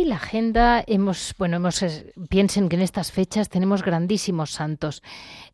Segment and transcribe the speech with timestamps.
[0.00, 1.84] Hoy la agenda hemos, bueno, hemos
[2.30, 5.02] piensen que en estas fechas tenemos grandísimos santos,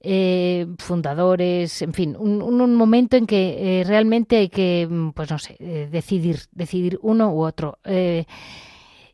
[0.00, 5.41] eh, fundadores, en fin, un, momento en que eh, realmente hay que, mm, pues no
[5.41, 7.78] sé, eh, decidir, decidir uno u otro.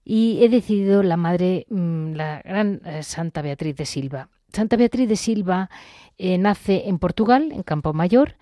[0.05, 4.29] y he decidido la madre, mm, la gran Santa Beatriz de Silva.
[4.53, 5.71] Santa Beatriz de Silva
[6.19, 8.37] nace en Portugal, en Campo Mayor.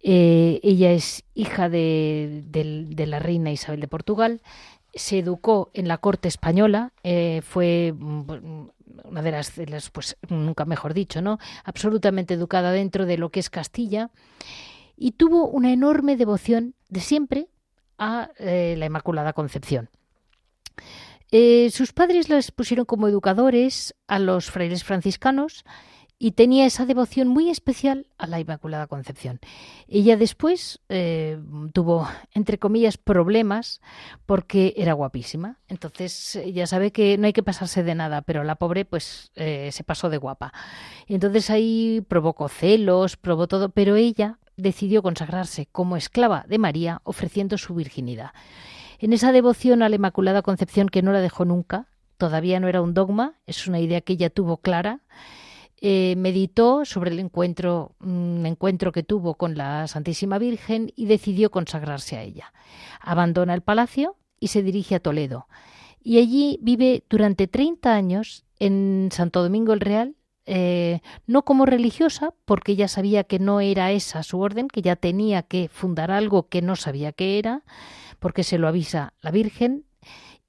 [0.00, 4.40] ella es hija de, de la reina Isabel de Portugal
[4.96, 8.68] se educó en la corte española, eh, fue mm,
[9.04, 11.38] una de las, pues nunca mejor dicho, ¿no?
[11.64, 14.10] Absolutamente educada dentro de lo que es Castilla
[14.96, 17.48] y tuvo una enorme devoción de siempre
[17.98, 19.90] a eh, la Inmaculada Concepción.
[21.30, 25.64] Eh, sus padres las pusieron como educadores a los frailes franciscanos
[26.18, 29.38] y tenía esa devoción muy especial a la Inmaculada Concepción.
[29.86, 31.38] Ella después eh,
[31.72, 33.82] tuvo, entre comillas, problemas
[34.24, 35.58] porque era guapísima.
[35.68, 39.70] Entonces, ya sabe que no hay que pasarse de nada, pero la pobre, pues, eh,
[39.72, 40.54] se pasó de guapa.
[41.06, 47.58] Entonces ahí provocó celos, probó todo, pero ella decidió consagrarse como esclava de María, ofreciendo
[47.58, 48.30] su virginidad.
[48.98, 52.80] En esa devoción a la Inmaculada Concepción que no la dejó nunca, todavía no era
[52.80, 55.00] un dogma, es una idea que ella tuvo clara,
[55.78, 61.50] eh, meditó sobre el encuentro, un encuentro que tuvo con la Santísima Virgen y decidió
[61.50, 62.54] consagrarse a ella.
[63.00, 65.48] Abandona el palacio y se dirige a Toledo.
[66.02, 70.16] Y allí vive durante 30 años en Santo Domingo el Real,
[70.46, 74.96] eh, no como religiosa, porque ella sabía que no era esa su orden, que ya
[74.96, 77.64] tenía que fundar algo que no sabía qué era,
[78.18, 79.84] porque se lo avisa la Virgen,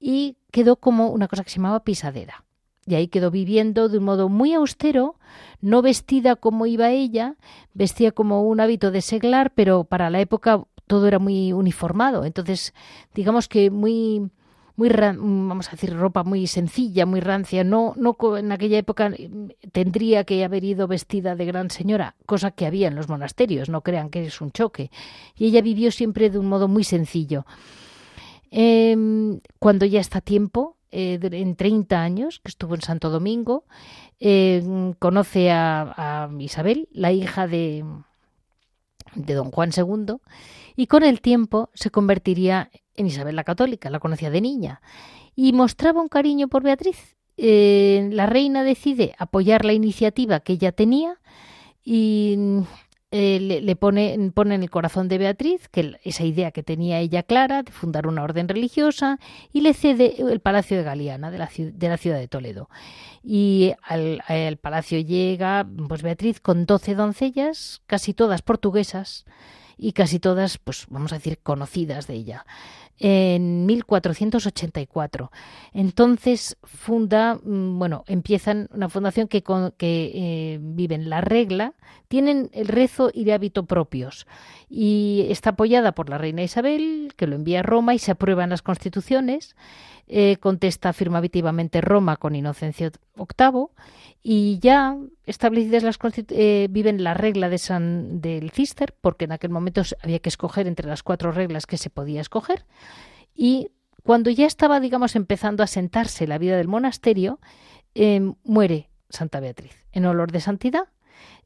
[0.00, 2.44] y quedó como una cosa que se llamaba pisadera
[2.88, 5.16] y ahí quedó viviendo de un modo muy austero,
[5.60, 7.36] no vestida como iba ella,
[7.74, 12.72] vestía como un hábito de seglar, pero para la época todo era muy uniformado, entonces
[13.14, 14.30] digamos que muy
[14.76, 19.48] muy vamos a decir ropa muy sencilla, muy rancia, no no en aquella época mm,
[19.72, 23.82] tendría que haber ido vestida de gran señora, cosa que había en los monasterios, no
[23.82, 24.90] crean que es un choque.
[25.36, 27.44] Y ella vivió siempre de un modo muy sencillo.
[28.50, 33.64] Em, cuando ya está tiempo, eh, en 30 años, que estuvo en Santo Domingo,
[34.20, 37.84] eh, conoce a, Isabel, la hija de,
[39.14, 40.16] de don Juan II,
[40.76, 44.80] y con el tiempo se convertiría en Isabel la Católica, la conocía de niña,
[45.34, 47.16] y mostraba un cariño por Beatriz.
[47.36, 51.20] Eh, la reina decide apoyar la iniciativa que ella tenía
[51.84, 52.36] y
[53.10, 57.22] eh, le, pone, pone, en el corazón de Beatriz que esa idea que tenía ella
[57.22, 59.18] clara de fundar una orden religiosa
[59.50, 62.68] y le cede el Palacio de Galiana de la, de la ciudad de Toledo.
[63.22, 69.24] Y al, al, palacio llega pues Beatriz con doce doncellas, casi todas portuguesas
[69.78, 72.44] y casi todas, pues vamos a decir, conocidas de ella
[72.98, 75.30] en 1484.
[75.72, 79.42] Entonces funda, mm, bueno, empiezan una fundación que,
[79.76, 81.74] que eh, viven la regla,
[82.08, 84.26] tienen el rezo y de hábito propios
[84.68, 88.50] y está apoyada por la reina Isabel, que lo envía a Roma y se aprueban
[88.50, 89.56] las constituciones.
[90.10, 93.66] Eh, contesta afirmativamente Roma con Inocencio VIII
[94.22, 94.96] y ya
[95.26, 95.98] establecidas las
[96.30, 100.66] eh, viven la regla de San del Cister, porque en aquel momento había que escoger
[100.66, 102.64] entre las cuatro reglas que se podía escoger.
[103.40, 103.70] Y
[104.02, 107.38] cuando ya estaba, digamos, empezando a sentarse la vida del monasterio,
[107.94, 110.88] em, muere Santa Beatriz en olor de santidad,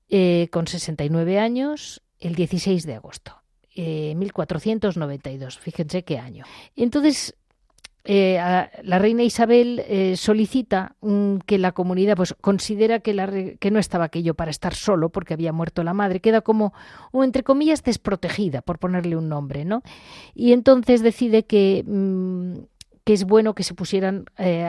[0.08, 3.42] eh, con 69 años, el 16 de agosto.
[3.74, 6.44] 1492, fíjense qué año.
[6.76, 7.34] Entonces,
[8.04, 8.36] eh,
[8.82, 10.96] la reina Isabel eh, solicita
[11.46, 15.34] que la comunidad pues considera que, la, que no estaba aquello para estar solo porque
[15.34, 16.72] había muerto la madre, queda como,
[17.12, 19.82] o entre comillas, desprotegida, por ponerle un nombre, ¿no?
[20.34, 22.54] Y entonces decide que, mm,
[23.04, 24.68] que es bueno que se pusieran eh,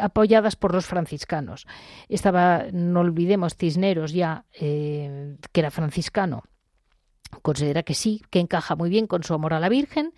[0.00, 1.66] apoyadas por los franciscanos.
[2.08, 6.44] Estaba, no olvidemos, Cisneros ya, que era franciscano,
[7.42, 10.12] considera que sí, que encaja muy bien con su amor a la Virgen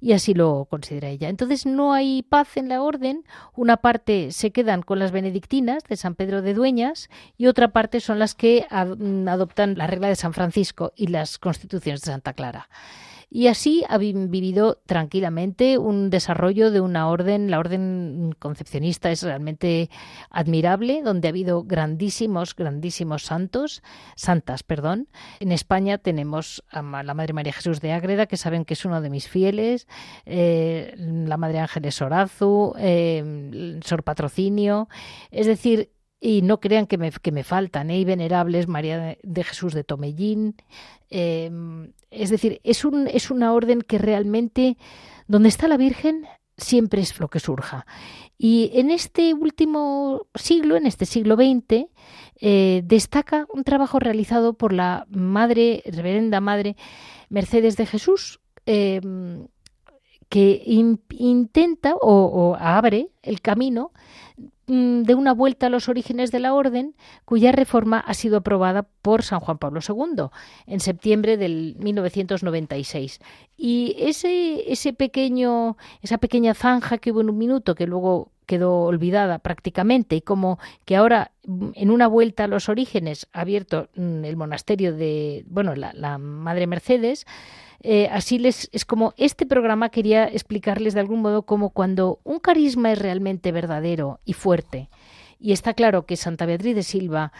[0.00, 1.28] y así lo considera ella.
[1.28, 3.24] Entonces no hay paz en la orden,
[3.54, 8.00] una parte se quedan con las benedictinas de San Pedro de Dueñas y otra parte
[8.00, 12.68] son las que adoptan la regla de San Francisco y las constituciones de Santa Clara
[13.32, 19.88] y así ha vivido tranquilamente un desarrollo de una orden, la orden concepcionista es realmente
[20.30, 23.84] admirable, donde ha habido grandísimos, grandísimos santos,
[24.16, 25.06] santas, perdón.
[25.38, 29.00] En España tenemos a la Madre María Jesús de Ágreda, que saben que es uno
[29.00, 29.86] de mis fieles,
[30.26, 34.88] eh, la Madre Ángeles Orazu, eh, Sor Patrocinio,
[35.30, 37.98] es decir, y no crean que me, que me faltan, ¿eh?
[37.98, 40.54] y venerables, María de, Jesús de Tomellín.
[41.08, 44.76] Em, es decir, es, un, es una orden que realmente,
[45.26, 46.26] donde está la Virgen,
[46.58, 47.86] siempre es lo que surja.
[48.36, 51.86] Y en este último siglo, en este siglo XX,
[52.40, 56.76] eh, destaca un trabajo realizado por la Madre, Reverenda Madre
[57.28, 59.46] Mercedes de Jesús, em,
[60.28, 63.92] que intenta o, abre el camino
[64.70, 66.94] de una vuelta a los orígenes de la orden,
[67.24, 70.26] cuya reforma ha sido aprobada por San Juan Pablo II
[70.66, 73.18] en septiembre del 1996.
[73.56, 78.82] Y ese, ese pequeño, esa pequeña zanja que hubo en un minuto, que luego quedó
[78.82, 81.39] olvidada prácticamente y como que ahora mm,
[81.74, 87.26] en una vuelta a los orígenes abierto mm, el monasterio de, bueno, la Madre Mercedes,
[87.82, 92.38] eh, así les es como este programa quería explicarles de algún modo como cuando un
[92.38, 94.90] carisma es realmente verdadero y fuerte.
[95.38, 97.32] Y está claro que Santa Beatriz de Silva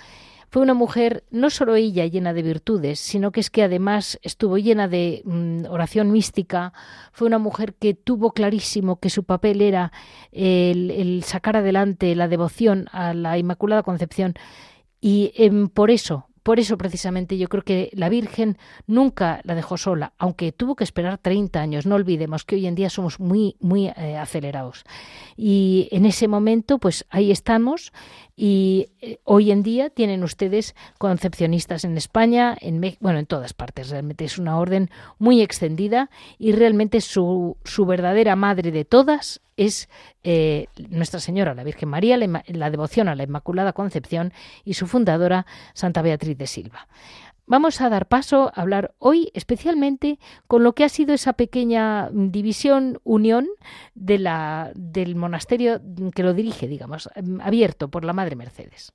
[0.50, 4.58] fue una mujer no solo ella llena de virtudes, sino que es que además estuvo
[4.58, 6.73] llena de mm, oración mística,
[7.12, 9.93] fue una mujer que tuvo clarísimo que su papel era
[10.32, 14.35] el, sacar adelante la devoción a la Inmaculada Concepción.
[15.00, 19.77] Y em, por eso por eso precisamente yo creo que la Virgen nunca la dejó
[19.77, 21.87] sola, aunque tuvo que esperar 30 años.
[21.87, 24.85] No olvidemos que hoy en día somos muy, muy eh, acelerados.
[25.37, 27.93] Y en ese momento, pues ahí estamos.
[28.37, 33.91] Y eh, hoy en día tienen ustedes concepcionistas en España, en bueno, en todas partes.
[33.91, 39.88] Realmente es una orden muy extendida y realmente su, su verdadera madre de todas es
[40.23, 44.32] eh, Nuestra Señora, la Virgen María, la, devoción a la Inmaculada Concepción
[44.64, 46.88] y su fundadora, Santa Beatriz de Silva.
[47.47, 52.08] Vamos a dar paso a hablar hoy especialmente con lo que ha sido esa pequeña
[52.12, 53.49] división, unión
[53.94, 55.81] de la, del monasterio
[56.14, 57.11] que lo dirige, digamos,
[57.41, 58.93] abierto por la Madre Mercedes.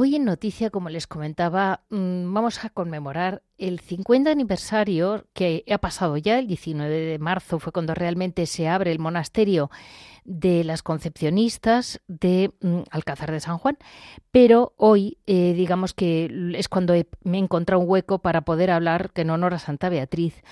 [0.00, 5.78] Hoy en Noticia, como les comentaba, mm, vamos a conmemorar el 50 aniversario que ha
[5.78, 9.70] pasado ya, el 19 de marzo fue cuando realmente se abre el monasterio
[10.24, 13.78] de las concepcionistas de mm, Alcázar de San Juan,
[14.30, 19.10] pero hoy eh, digamos que es cuando me he encontrado un hueco para poder hablar
[19.12, 20.42] que en honor a Santa Beatriz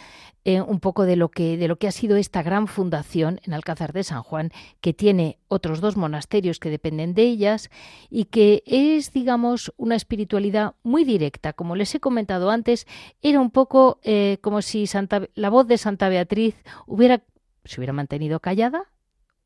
[0.46, 3.52] eh, un poco de lo que de lo que ha sido esta gran fundación en
[3.52, 7.68] Alcázar de San Juan que tiene otros dos monasterios que dependen de ellas
[8.10, 11.52] y que es digamos una espiritualidad muy directa.
[11.52, 12.86] Como les he comentado antes
[13.22, 16.54] era un poco eh, como si Santa, la voz de Santa Beatriz
[16.86, 17.22] hubiera
[17.64, 18.92] se hubiera mantenido callada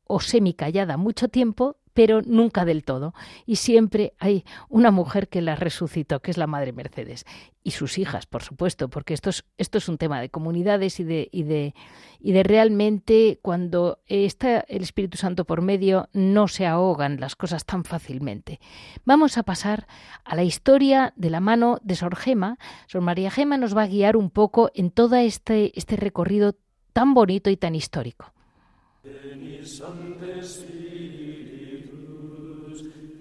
[0.05, 3.13] o semi callada mucho tiempo pero nunca del todo.
[3.45, 7.25] Y siempre hay una mujer que la resucitó, que es la Madre Mercedes.
[7.63, 11.03] Y sus hijas, por supuesto, porque esto es, esto es un tema de comunidades y
[11.03, 11.75] de, y, de,
[12.19, 17.65] y de realmente cuando está el Espíritu Santo por medio no se ahogan las cosas
[17.65, 18.59] tan fácilmente.
[19.05, 19.87] Vamos a pasar
[20.23, 22.57] a la historia de la mano de Sor Gema.
[22.87, 26.55] Sor María Gema nos va a guiar un poco en todo este, este recorrido
[26.93, 28.33] tan bonito y tan histórico.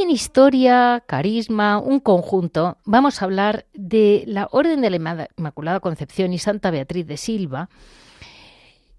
[0.00, 6.32] En Historia, Carisma, un conjunto, vamos a hablar de la Orden de la Inmaculada Concepción
[6.32, 7.68] y Santa Beatriz de Silva.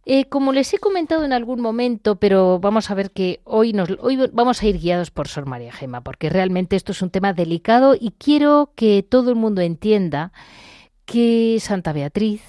[0.06, 3.90] Eh, como les he comentado en algún momento, pero vamos a ver que hoy, nos,
[4.02, 7.32] hoy vamos a ir guiados por Sor María Gema, porque realmente esto es un tema
[7.32, 10.34] delicado y quiero que todo el mundo entienda
[11.06, 12.42] que Santa Beatriz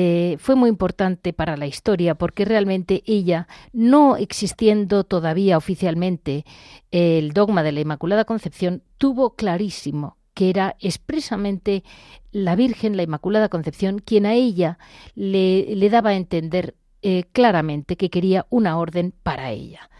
[0.00, 6.44] eh, fue muy importante para la historia porque realmente ella, no existiendo todavía oficialmente
[6.92, 11.82] el dogma de la Inmaculada Concepción, tuvo clarísimo que era expresamente
[12.30, 14.78] la Virgen, la Inmaculada Concepción, quien a ella
[15.16, 19.90] le, daba a entender eh, claramente que quería una orden para ella.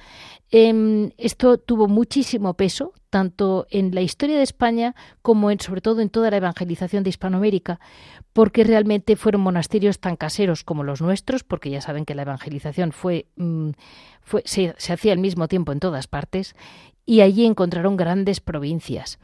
[0.51, 6.01] Em, esto tuvo muchísimo peso, tanto en la historia de España como en, sobre todo
[6.01, 7.81] en toda la evangelización de Hispanoamérica,
[8.33, 12.93] porque realmente fueron monasterios tan caseros como los nuestros, porque ya saben que la evangelización
[12.93, 13.71] fue, mm,
[14.23, 16.55] fue se, hacía al mismo tiempo en todas partes,
[17.05, 19.19] y allí encontraron grandes provincias.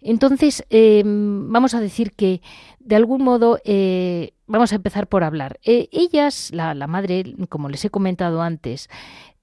[0.00, 2.40] Entonces, em, vamos a decir que,
[2.78, 5.58] de algún modo, eh, vamos a empezar por hablar.
[5.64, 8.88] Eh, ellas, la, la, madre, como les he comentado antes,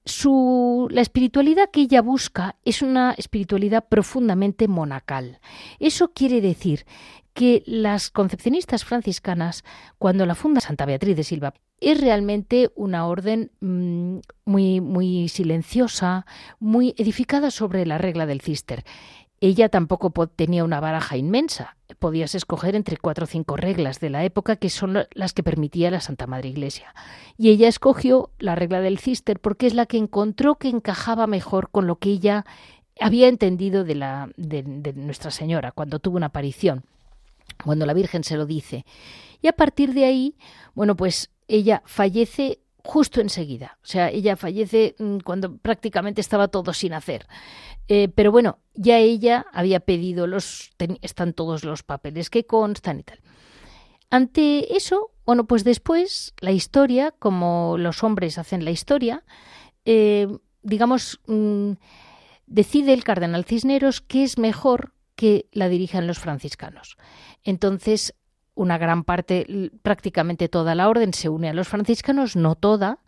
[0.04, 5.40] su, la espiritualidad que ella busca es una espiritualidad profundamente monacal.
[5.78, 6.84] Eso quiere decir
[7.32, 9.64] que las concepcionistas franciscanas,
[9.98, 16.26] cuando la funda Santa Beatriz de Silva, es realmente una orden mm, muy, muy silenciosa,
[16.60, 18.84] muy edificada sobre la regla del cister.
[19.46, 21.76] Ella tampoco tenía una baraja inmensa.
[21.98, 25.90] Podías escoger entre cuatro o cinco reglas de la época que son las que permitía
[25.90, 26.94] la Santa Madre Iglesia.
[27.36, 31.68] Y ella escogió la regla del cister porque es la que encontró que encajaba mejor
[31.68, 32.46] con lo que ella
[32.98, 34.62] había entendido de, la, de
[34.94, 36.84] Nuestra Señora cuando tuvo una aparición,
[37.62, 38.86] cuando la Virgen se lo dice.
[39.42, 40.36] Y a partir de ahí,
[40.74, 43.78] bueno, pues ella fallece justo enseguida.
[43.82, 47.26] O sea, ella fallece mm, cuando prácticamente estaba todo sin hacer.
[47.88, 50.70] Eh, pero bueno, ya ella había pedido los,
[51.02, 53.20] están todos los papeles que constan y tal.
[54.10, 59.24] Ante eso, bueno, pues después la historia, como los hombres hacen la historia,
[59.84, 60.28] eh,
[60.62, 61.72] digamos, mm,
[62.46, 66.96] decide el cardenal Cisneros que es mejor que la dirijan los franciscanos.
[67.42, 68.14] Entonces
[68.54, 73.00] una gran parte, prácticamente toda la orden se une a los franciscanos, no toda,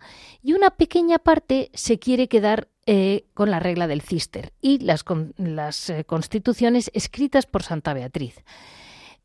[0.43, 5.05] y una pequeña parte se quiere quedar eh, con la regla del cister y las,
[5.91, 8.45] eh, constituciones escritas por Santa Beatriz.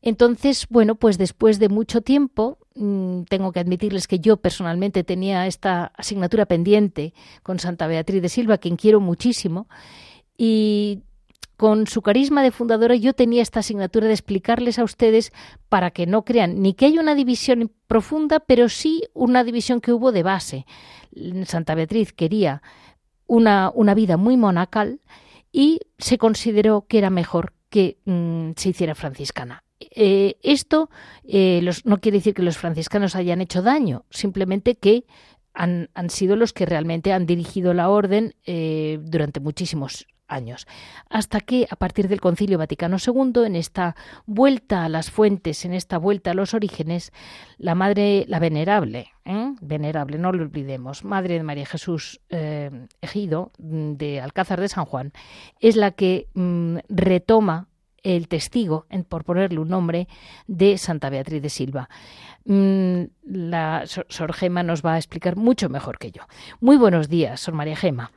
[0.00, 5.46] Entonces, bueno, pues después de mucho tiempo, mm, tengo que admitirles que yo personalmente tenía
[5.46, 7.14] esta asignatura pendiente
[7.44, 9.68] con Santa Beatriz de Silva, quien quiero muchísimo,
[10.36, 11.02] y
[11.56, 15.32] con su carisma de fundadora yo tenía esta asignatura de explicarles a ustedes
[15.68, 19.92] para que no crean ni que hay una división profunda, pero sí una división que
[19.92, 20.66] hubo de base.
[21.44, 22.60] Santa Beatriz quería
[23.32, 25.00] una, una vida muy monacal
[25.50, 29.64] y se consideró que era mejor que mm, se hiciera franciscana.
[29.80, 30.90] Eh, esto
[31.24, 35.06] eh, no quiere decir que los franciscanos hayan hecho daño, simplemente que
[35.54, 40.66] han, han sido los que realmente han dirigido la orden eh, durante muchísimos años,
[41.08, 43.96] hasta que a partir del Concilio Vaticano II, en esta
[44.26, 47.12] vuelta a las fuentes, en esta vuelta a los orígenes,
[47.58, 49.54] la Madre, la Venerable, ¿eh?
[49.60, 54.84] Venerable, no lo olvidemos, Madre de María Jesús eh, Ejido, mm, de Alcázar de San
[54.84, 55.12] Juan,
[55.60, 57.68] es la que mm, retoma
[58.02, 60.08] el testigo, por ponerle un nombre,
[60.46, 61.88] de Santa Beatriz de Silva.
[62.44, 66.22] Mm, la Sor Gema nos va a explicar mucho mejor que yo.
[66.60, 68.10] Muy buenos días, Sor María Gema.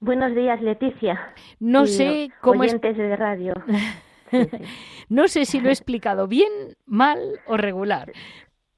[0.00, 1.20] Buenos días, Leticia.
[1.58, 3.52] No sé cómo oyentes de radio.
[5.08, 6.50] no sé si lo he explicado bien,
[6.86, 8.10] mal o regular,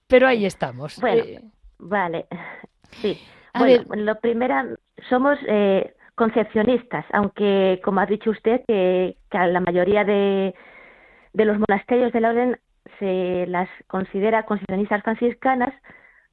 [0.08, 1.00] pero ahí estamos.
[1.00, 1.40] Bueno, eh,
[1.78, 2.26] vale.
[2.90, 3.20] Sí.
[3.56, 4.76] bueno, lo primero,
[5.08, 10.54] somos eh, concepcionistas, aunque, como ha dicho usted, que, que la mayoría de,
[11.32, 12.58] de los monasterios de la orden
[12.98, 15.72] se las considera concepcionistas franciscanas,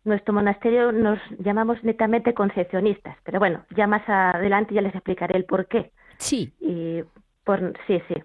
[0.04, 5.46] nuestro monasterio nos llamamos netamente concepcionistas, pero bueno, ya más adelante ya les explicaré el
[5.46, 5.92] por qué.
[6.18, 6.54] Sí.
[6.60, 7.02] Y
[7.44, 8.16] por, sí, sí.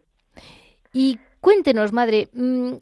[0.92, 2.74] Y cuéntenos, madre, mm,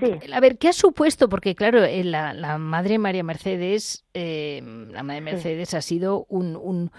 [0.00, 0.32] Sí.
[0.32, 1.28] A ver, ¿qué ha supuesto?
[1.28, 6.56] Porque claro, eh, la, la madre María Mercedes, eh, la madre Mercedes ha sido un,
[6.56, 6.92] un,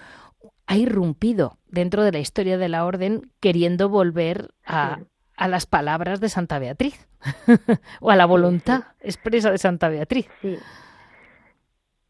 [0.68, 5.00] ha irrumpido dentro de la historia de la orden queriendo volver a,
[5.38, 7.08] a las palabras de Santa Beatriz
[8.02, 10.28] o a la voluntad expresa de Santa Beatriz.
[10.42, 10.58] Sí.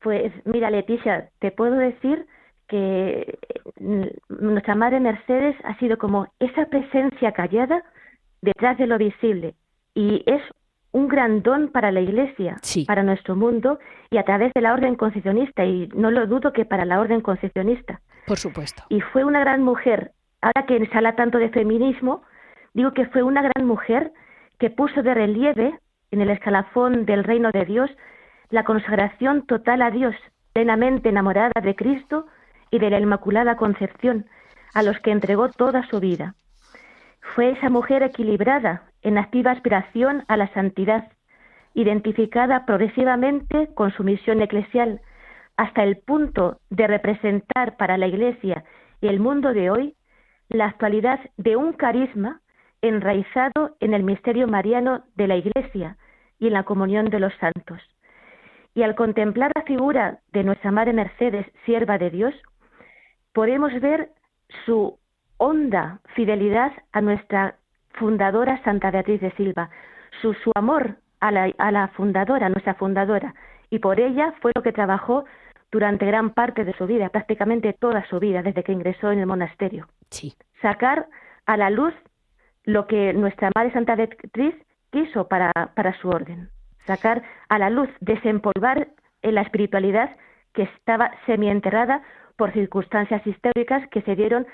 [0.02, 2.26] Pues mira, Leticia, te puedo decir
[2.68, 3.38] que
[3.80, 4.04] mm,
[4.40, 7.84] nuestra Madre Mercedes ha sido como esa presencia callada
[8.42, 9.56] detrás de lo visible
[9.94, 10.42] y es
[10.92, 13.80] un gran don para la Iglesia, para nuestro mundo
[14.10, 17.22] y a través de la orden concepcionista y no lo dudo que para la orden
[17.22, 18.02] concepcionista.
[18.26, 18.84] Por supuesto.
[18.90, 20.12] Y fue una gran mujer.
[20.42, 22.24] Ahora que se habla tanto de feminismo,
[22.74, 24.12] digo que fue una gran mujer
[24.58, 25.78] que puso de relieve
[26.12, 27.90] en el escalafón del reino de Dios
[28.50, 30.16] la consagración total a Dios,
[30.54, 32.26] plenamente enamorada de Cristo
[32.72, 34.26] y de la Inmaculada Concepción,
[34.74, 36.36] a los que entregó toda su vida.
[37.36, 41.10] Fue esa mujer equilibrada, en activa aspiración a la santidad,
[41.74, 45.02] identificada progresivamente con su misión eclesial,
[45.56, 48.64] hasta el punto de representar para la Iglesia
[49.02, 49.96] y el mundo de hoy
[50.50, 52.42] la actualidad de un carisma
[52.82, 55.98] enraizado en el misterio mariano de la Iglesia
[56.40, 57.82] y en la comunión de los santos.
[58.74, 62.34] Y al contemplar la figura de nuestra Madre Mercedes, sierva de Dios,
[63.34, 64.10] podemos ver
[64.66, 64.98] su
[65.38, 67.56] honda fidelidad a nuestra
[67.94, 69.70] fundadora Santa Beatriz de Silva,
[70.22, 73.34] su, su amor a la, a la fundadora, nuestra fundadora,
[73.70, 75.26] y por ella fue lo que trabajó
[75.72, 79.26] durante gran parte de su vida, prácticamente toda su vida, desde que ingresó en el
[79.26, 79.88] monasterio.
[80.10, 80.34] Sí.
[80.62, 81.08] Sacar
[81.46, 81.94] a la luz
[82.64, 84.56] lo que nuestra Madre Santa Beatriz
[84.92, 86.50] quiso para, para su orden.
[86.90, 88.88] Sacar a la luz, desempolvar
[89.22, 90.10] en la espiritualidad
[90.56, 92.02] que estaba semienterrada
[92.36, 94.48] por circunstancias históricas que se dieron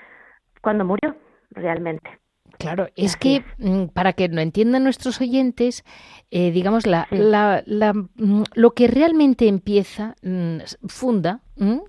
[0.60, 1.16] cuando murió
[1.52, 2.10] realmente.
[2.58, 5.82] Claro, es que mm, para que lo entiendan nuestros oyentes,
[6.30, 7.62] eh, digamos, la, la,
[7.94, 11.40] mm, lo que realmente empieza, mm, funda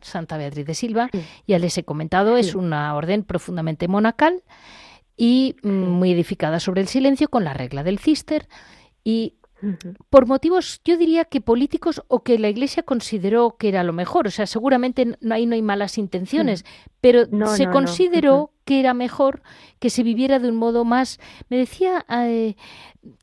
[0.01, 1.09] Santa Beatriz de Silva,
[1.45, 4.43] ya les he comentado, es una orden profundamente monacal
[5.17, 8.47] y muy edificada sobre el silencio con la regla del cister
[9.03, 9.33] y
[10.09, 14.27] por motivos, yo diría que políticos o que la Iglesia consideró que era lo mejor.
[14.27, 16.65] O sea, seguramente no, ahí no hay malas intenciones,
[17.01, 19.41] pero se consideró que era mejor
[19.79, 22.55] que se viviera de un modo más, me decía, eh,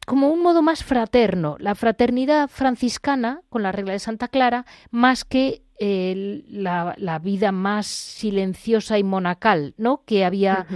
[0.06, 5.24] como un modo más fraterno, la fraternidad franciscana con la regla de Santa Clara, más
[5.24, 10.02] que la, vida más silenciosa y monacal, ¿no?
[10.04, 10.66] Que había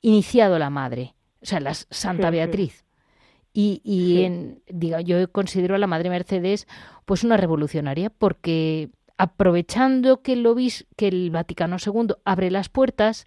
[0.00, 2.85] iniciado la madre, o sea, la Santa Beatriz.
[3.58, 6.68] Y, y en, diga, yo considero a la Madre Mercedes
[7.06, 10.46] pues una revolucionaria porque aprovechando que el,
[10.94, 13.26] que el Vaticano II abre las puertas,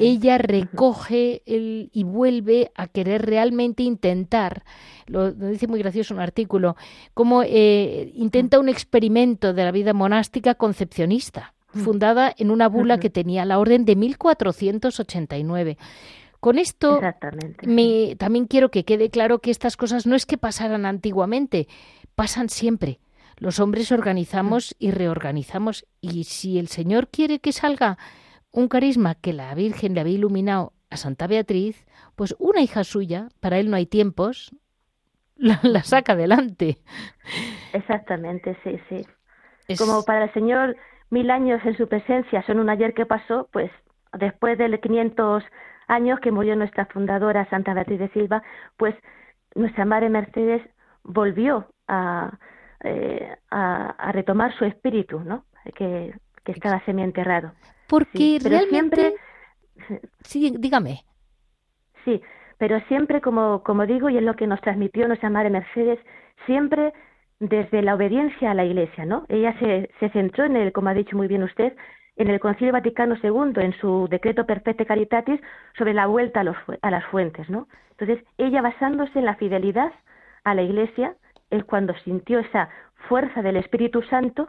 [0.00, 4.64] ella recoge el, y vuelve a querer realmente intentar,
[5.06, 6.74] lo, dice muy gracioso un artículo,
[7.14, 13.10] como eh, intenta un experimento de la vida monástica concepcionista, fundada en una bula que
[13.10, 15.78] tenía la orden de 1489.
[16.42, 17.00] Con esto
[17.62, 21.68] me, también quiero que quede claro que estas cosas no es que pasaran antiguamente,
[22.16, 22.98] pasan siempre.
[23.38, 27.96] Los hombres organizamos y reorganizamos y si el Señor quiere que salga
[28.50, 33.28] un carisma que la Virgen le había iluminado a Santa Beatriz, pues una hija suya,
[33.38, 34.50] para él no hay tiempos,
[35.36, 36.78] la, saca adelante.
[37.72, 39.76] Exactamente, sí, sí.
[39.76, 40.76] Como para el Señor
[41.08, 43.70] mil años en su presencia son un ayer que pasó, pues
[44.12, 45.44] después de 500
[45.92, 48.42] años que murió nuestra fundadora Santa Beatriz de Silva,
[48.76, 48.94] pues
[49.54, 50.62] nuestra Madre Mercedes
[51.04, 52.38] volvió a,
[52.82, 55.44] eh, a, retomar su espíritu, ¿no?
[55.74, 57.52] Que, que estaba semienterrado.
[57.88, 59.14] Porque realmente...
[60.22, 61.04] Sí, dígame.
[62.04, 62.20] Sí,
[62.58, 65.98] pero siempre, como, como digo, y es lo que nos transmitió nuestra Madre Mercedes,
[66.46, 66.92] siempre
[67.38, 69.24] desde la obediencia a la Iglesia, ¿no?
[69.28, 71.74] Ella se, se centró en el, como ha dicho muy bien usted,
[72.16, 75.40] en el Concilio Vaticano II, en su decreto Perfecte Caritatis,
[75.76, 77.68] sobre la vuelta a, los, a las fuentes, ¿no?
[77.90, 79.92] Entonces, ella basándose en la fidelidad
[80.44, 81.16] a la Iglesia,
[81.50, 82.68] es cuando sintió esa
[83.08, 84.48] fuerza del Espíritu Santo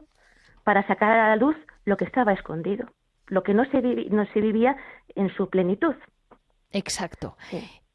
[0.63, 2.87] para sacar a la luz lo que estaba escondido,
[3.27, 4.75] lo que no se, no se vivía
[5.15, 5.95] en su plenitud.
[6.71, 7.35] Exacto.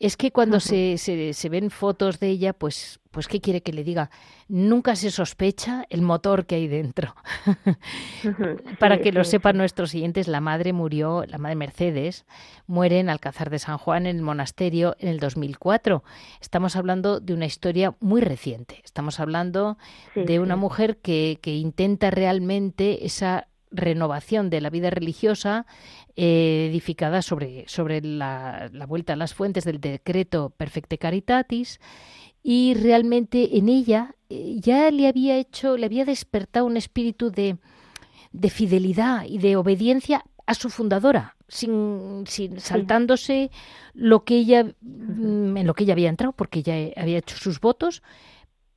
[0.01, 3.83] Es que cuando se, se, ven fotos de ella, pues, pues, ¿qué quiere que le
[3.83, 4.11] diga?
[4.47, 7.17] Nunca se sospecha el motor que hay dentro.
[8.79, 12.27] Para que lo sepan nuestros siguientes, la madre murió, la madre Mercedes,
[12.69, 16.05] muere en Alcázar de San Juan, en el monasterio, en el 2004.
[16.41, 18.81] Estamos hablando de una historia muy reciente.
[18.85, 19.79] Estamos hablando
[20.15, 25.67] de una mujer que, que intenta realmente esa renovación de la vida religiosa
[26.20, 31.78] eh, edificada sobre, sobre la, vuelta a las fuentes del decreto Perfecte Caritatis
[32.42, 37.59] y realmente en ella eh, ya le había hecho, le había despertado un espíritu de,
[38.33, 43.52] de fidelidad y de obediencia a su fundadora, sin, sin saltándose
[43.94, 47.61] lo que ella mm, en lo que ella había entrado, porque ella había hecho sus
[47.61, 48.02] votos,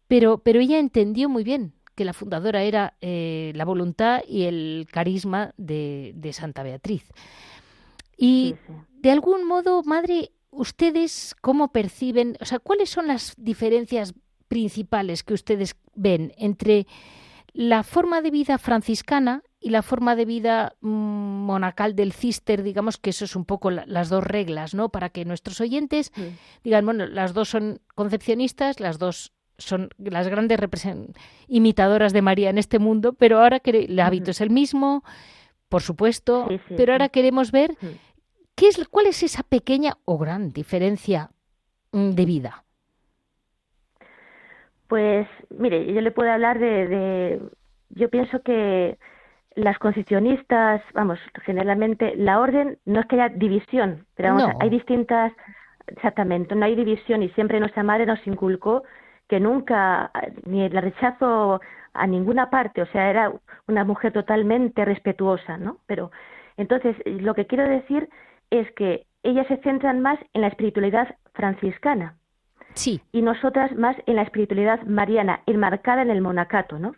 [0.08, 4.88] pero, pero ella entendió muy bien que la fundadora era eh, la voluntad y el
[4.92, 7.10] carisma de, de Santa Beatriz.
[8.18, 8.56] Y
[9.00, 14.14] de algún modo, madre, ustedes cómo perciben, o sea, cuáles son las diferencias
[14.48, 16.86] principales que ustedes ven entre
[17.54, 22.98] la forma de vida franciscana y la forma de vida mm, monacal del cister, digamos
[22.98, 24.90] que eso es un poco las dos reglas, ¿no?
[24.90, 26.12] Para que nuestros oyentes
[26.64, 30.60] digan, bueno, las dos son concepcionistas, las dos son las grandes
[31.48, 35.04] imitadoras de María en este mundo, pero ahora que el hábito es el mismo,
[35.70, 37.76] por supuesto, pero ahora queremos ver
[38.56, 41.30] qué es, cuál es esa pequeña o gran diferencia
[41.92, 42.64] mm, de vida.
[44.88, 47.40] Pues, mire, yo le puedo hablar de
[47.96, 48.98] yo pienso que
[49.56, 55.34] las concepcionistas, vamos, generalmente la orden no es que haya división, pero vamos, hay distintas,
[55.88, 58.84] exactamente, no hay división y siempre nuestra madre nos inculcó
[59.32, 60.12] que nunca
[60.46, 61.62] ni la rechazo
[61.94, 63.32] a ninguna parte, o sea, era
[63.66, 65.78] una mujer totalmente respetuosa, ¿no?
[65.86, 66.12] Pero
[66.58, 68.10] entonces lo que quiero decir
[68.50, 72.18] es que ellas se centran más en la espiritualidad franciscana.
[72.74, 73.00] Sí.
[73.14, 76.94] Y nosotras más en la espiritualidad mariana, enmarcada en el monacato, ¿no?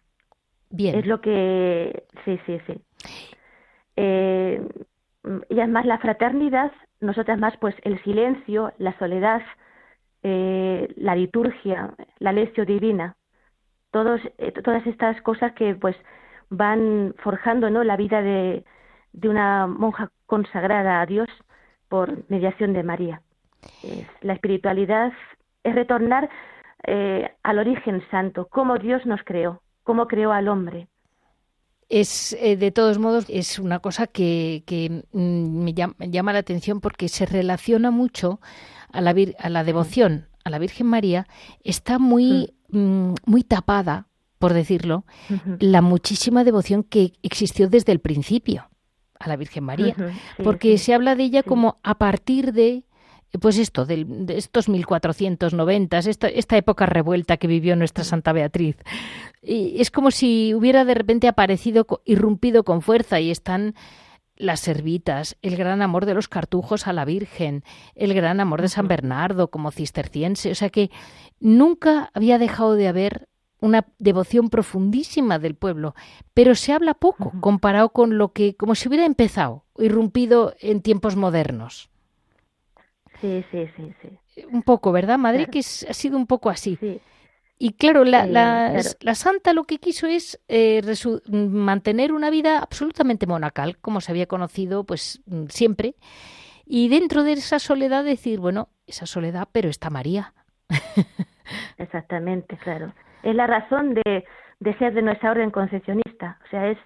[0.76, 2.82] Es lo que, sí, sí, sí.
[3.96, 4.68] Eh,
[5.50, 9.44] ella es más la fraternidad, nosotras más pues el silencio, la soledad,
[10.24, 13.16] eh, la liturgia, la lección divina,
[13.92, 15.96] todos, eh, todas estas cosas que pues
[16.50, 17.84] van forjando ¿no?
[17.84, 18.64] la vida de,
[19.12, 21.30] de una monja consagrada a Dios
[21.90, 23.22] por mediación de María.
[24.22, 25.14] la espiritualidad
[25.64, 26.30] es retornar
[27.44, 30.88] al origen santo, cómo Dios nos creó, cómo creó al hombre.
[31.90, 36.82] Es, eh, de todos modos, es una cosa que, que mm, me, llama, la atención
[36.82, 38.40] porque se relaciona mucho
[38.94, 41.28] a la, a la devoción a la Virgen María,
[41.64, 44.08] está muy, mm, muy tapada,
[44.40, 45.06] por decirlo,
[45.60, 48.70] la muchísima devoción que existió desde el principio
[49.18, 49.96] a la Virgen María,
[50.44, 52.84] porque se habla de ella como a partir de
[53.40, 58.76] pues esto, de, estos 1490, esta, esta época revuelta que vivió nuestra Santa Beatriz.
[59.42, 63.74] Y es como si hubiera de repente aparecido, irrumpido con fuerza y están
[64.36, 67.64] las servitas, el gran amor de los cartujos a la Virgen,
[67.96, 70.92] el gran amor de San Bernardo como cisterciense, o sea que
[71.40, 73.28] nunca había dejado de haber
[73.60, 75.96] una devoción profundísima del pueblo,
[76.34, 81.16] pero se habla poco comparado con lo que, como si hubiera empezado, irrumpido en tiempos
[81.16, 81.90] modernos.
[83.22, 84.46] Sí, sí, sí, sí.
[84.52, 85.48] Un poco, ¿verdad, Madre?
[85.48, 86.78] Que ha sido un poco así.
[87.64, 90.82] Y claro la, la, santa lo que quiso es eh,
[91.30, 95.96] mantener una vida absolutamente monacal, como se había conocido pues mm, siempre.
[96.66, 100.34] Y dentro de esa soledad decir, bueno, esa soledad, pero está María.
[101.78, 102.94] Exactamente, claro.
[103.24, 104.26] Es la razón de,
[104.60, 106.40] de ser de nuestra orden concepcionista.
[106.46, 106.78] O sea, es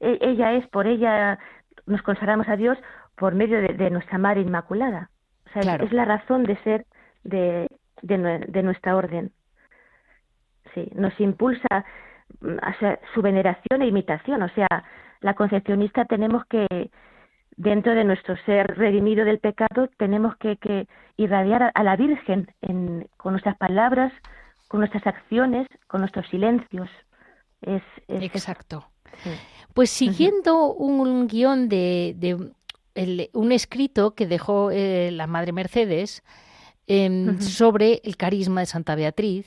[0.00, 1.38] e, ella es, por ella
[1.86, 2.76] nos consagramos a Dios
[3.16, 5.08] por medio de nuestra Madre Inmaculada
[5.54, 6.86] es la razón de ser
[7.24, 7.68] de,
[8.02, 9.32] de, nuestra orden.
[10.94, 11.84] Nos impulsa
[12.40, 14.42] mm, a su veneración e imitación.
[14.42, 14.68] O sea,
[15.20, 16.90] la concepcionista tenemos que,
[17.56, 20.86] dentro de nuestro ser redimido del pecado, tenemos que, que
[21.16, 24.12] irradiar a, la Virgen en, con nuestras palabras,
[24.68, 26.88] con nuestras acciones, con nuestros silencios.
[27.60, 28.86] Es, Exacto.
[29.74, 32.52] Pues siguiendo un guion de,
[33.32, 36.22] un escrito que dejó eh, la Madre Mercedes
[36.86, 39.46] em, sobre el carisma de Santa Beatriz.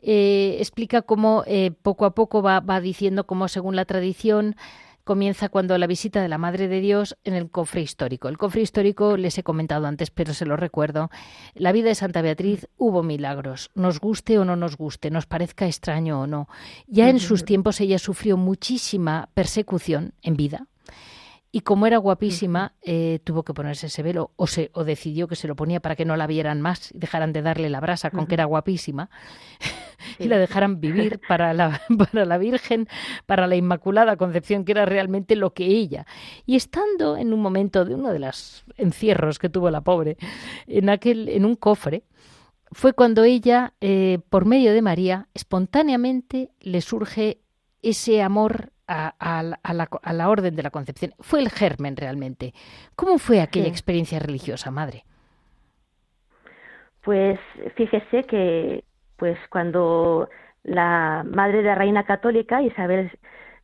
[0.00, 4.56] Eh, explica cómo eh, poco a poco va, diciendo cómo, según la tradición,
[5.04, 8.28] comienza cuando la visita de la Madre de Dios en el cofre histórico.
[8.28, 11.10] El cofre histórico les he comentado antes, pero se lo recuerdo.
[11.54, 15.66] La vida de Santa Beatriz hubo milagros, nos guste o no nos guste, nos parezca
[15.66, 16.48] extraño o no.
[16.86, 20.66] Ya en sus tiempos ella sufrió muchísima persecución en vida,
[21.50, 25.36] y como era guapísima, eh, tuvo que ponerse ese velo o, se, o decidió que
[25.36, 28.10] se lo ponía para que no la vieran más y dejaran de darle la brasa
[28.10, 29.08] con que era guapísima
[30.18, 31.80] y la dejaran vivir para la,
[32.12, 32.86] para la Virgen,
[33.24, 36.06] para la Inmaculada Concepción, que era realmente lo que ella.
[36.44, 40.18] Y estando en un momento de uno de los encierros que tuvo la pobre,
[40.66, 42.04] en, aquel, en un cofre,
[42.72, 47.40] fue cuando ella, eh, por medio de María, espontáneamente le surge
[47.80, 49.42] ese amor a,
[50.12, 51.12] la, orden de la concepción.
[51.20, 52.54] Fue el germen realmente.
[52.96, 55.04] ¿Cómo fue aquella experiencia religiosa, madre?
[57.02, 57.38] Pues
[57.76, 58.84] fíjese que
[59.16, 60.28] pues cuando
[60.62, 63.10] la madre de la reina católica, Isabel,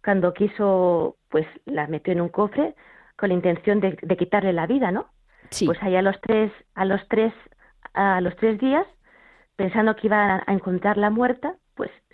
[0.02, 2.74] cuando quiso, pues la metió en un cofre,
[3.16, 5.06] con la intención de, quitarle la vida, ¿no?
[5.50, 5.66] Sí.
[5.66, 7.32] Pues ahí a los tres, a los tres,
[7.92, 8.86] a los tres días,
[9.56, 11.54] pensando que iba a encontrarla muerta,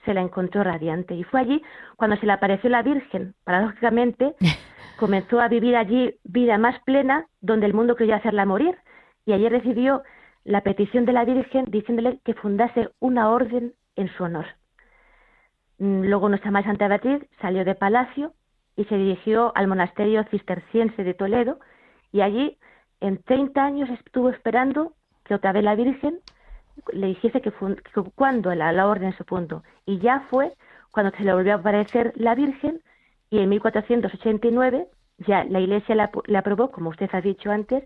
[0.05, 1.15] se la encontró radiante.
[1.15, 1.63] Y fue allí
[1.97, 3.35] cuando se le apareció la Virgen.
[3.45, 4.35] Paradójicamente,
[4.99, 8.77] comenzó a vivir allí vida más plena, donde el mundo quería hacerla morir.
[9.27, 10.03] Y allí recibió
[10.45, 14.47] la petición de la Virgen diciéndole que fundase una orden en su honor.
[15.79, 18.35] Mm, luego nuestra Madre Santa Beatriz salió de palacio
[18.77, 21.59] y se dirigió al monasterio cisterciense de Toledo
[22.13, 22.59] y allí
[23.01, 26.21] en 30 años estuvo esperando que otra vez la Virgen
[26.93, 27.53] le dijese que,
[28.15, 29.63] cuando la, la, orden su punto.
[29.87, 30.53] Y ya fue
[30.91, 32.81] cuando se le volvió a aparecer la Virgen
[33.31, 34.89] y en 1489
[35.19, 37.85] ya la Iglesia la, aprobó, como usted ha dicho antes,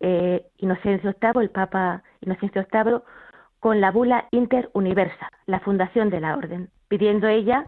[0.00, 3.00] eh, Inocencio VIII, el Papa Inocencio VIII,
[3.58, 7.66] con la bula interuniversa, la fundación de la orden, pidiendo ella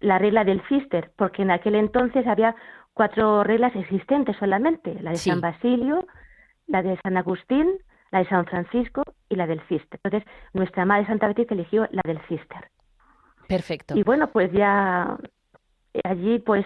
[0.00, 2.54] la regla del cister, porque en aquel entonces había
[2.92, 6.06] cuatro reglas existentes solamente, la de San Basilio,
[6.66, 7.68] la de San Agustín,
[8.10, 9.98] la de San Francisco y la del cister.
[10.04, 12.68] Entonces, nuestra madre Santa Beatriz eligió la del cister.
[13.48, 13.96] Perfecto.
[13.96, 15.16] Y bueno, pues ya
[16.04, 16.64] allí pues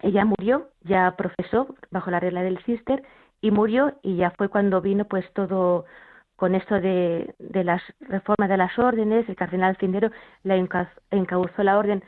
[0.00, 3.02] ella murió, ya profesó bajo la regla del cister
[3.40, 5.84] y murió y ya fue cuando vino pues todo
[6.36, 10.10] con esto de, de las reformas de las órdenes, el cardenal Cindero
[10.42, 12.04] la encauzó la orden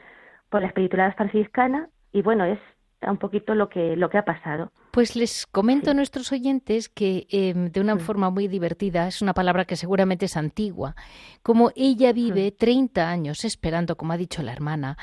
[0.51, 2.59] por la espiritualidad franciscana y bueno, es
[3.03, 4.71] un poquito lo que, lo que ha pasado.
[4.90, 9.35] Pues les comento a nuestros oyentes que em, de una forma muy divertida, es una
[9.35, 10.96] palabra que seguramente es antigua,
[11.42, 14.96] como ella vive 30 años esperando, como ha dicho la hermana,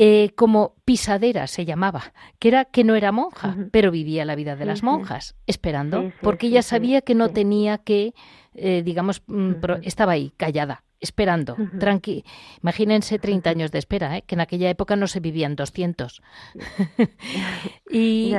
[0.00, 4.54] eh, como pisadera se llamaba, que era que no era monja, pero vivía la vida
[4.54, 8.14] de las monjas, esperando, porque ella sabía que no tenía que,
[8.54, 12.24] eh, digamos, mm, estaba ahí, callada, esperando, tranqui.
[12.62, 14.22] Imagínense 30 años de espera, ¿eh?
[14.26, 16.22] que en aquella época no se vivían 200.
[17.90, 18.34] y,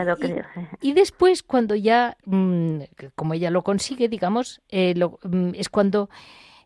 [0.82, 2.82] y, después, cuando ya, mm,
[3.16, 6.10] como ella lo consigue, digamos, mm, es cuando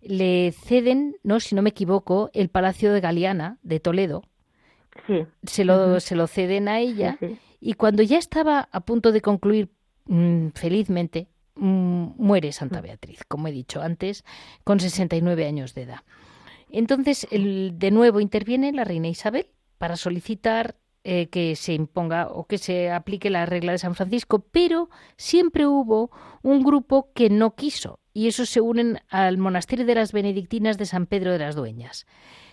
[0.02, 4.24] le ceden, no, si no me equivoco, el Palacio de Galeana de Toledo,
[5.44, 7.18] se, lo, se lo ceden a ella
[7.60, 9.70] y cuando ya estaba a punto de concluir
[10.06, 14.24] mm, felizmente, muere Santa Beatriz, como he dicho antes,
[14.64, 16.02] con 69 años de edad.
[16.70, 22.46] Entonces, el, de nuevo interviene la reina Isabel para solicitar eh, que se imponga o
[22.46, 26.12] que se aplique la regla de San Francisco, pero siempre hubo
[26.42, 30.86] un grupo que no quiso, y esos se unen al monasterio de las benedictinas de
[30.86, 32.06] San Pedro de las Dueñas.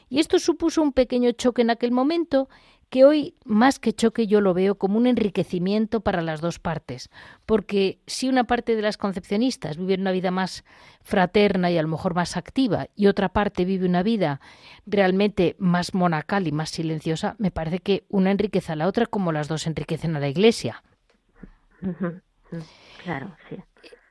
[0.08, 2.48] Y esto supuso un pequeño choque en aquel momento
[2.90, 7.08] que hoy más que choque yo lo veo como un enriquecimiento para las dos partes,
[7.46, 10.64] porque si una parte de las concepcionistas vive una vida más
[11.02, 14.40] fraterna y a lo mejor más activa y otra parte vive una vida
[14.86, 19.30] realmente más monacal y más silenciosa, me parece que una enriquece a la otra como
[19.32, 20.82] las dos enriquecen a la Iglesia.
[23.04, 23.56] Claro, sí.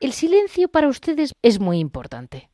[0.00, 2.48] El silencio para ustedes es muy importante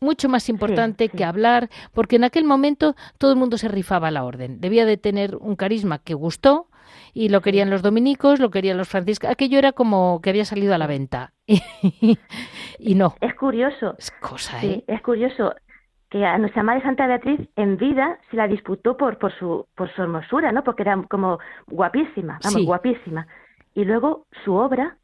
[0.00, 4.24] mucho más importante que hablar, porque en aquel momento todo el mundo se rifaba la
[4.24, 4.60] orden.
[4.60, 6.68] Debía de tener un carisma que gustó
[7.12, 9.34] y lo querían los dominicos, lo querían los franciscanos.
[9.34, 11.32] Aquello era como que había salido a la venta.
[11.46, 13.14] y no.
[13.20, 13.94] Es curioso.
[13.98, 14.84] Es cosa, ¿eh?
[14.86, 15.54] es curioso
[16.08, 19.92] que a nuestra madre Santa Beatriz en vida se la disputó por, por, su, por
[19.94, 20.64] su hermosura, ¿no?
[20.64, 23.26] Porque era como guapísima, vamos, guapísima.
[23.74, 24.96] Y luego su obra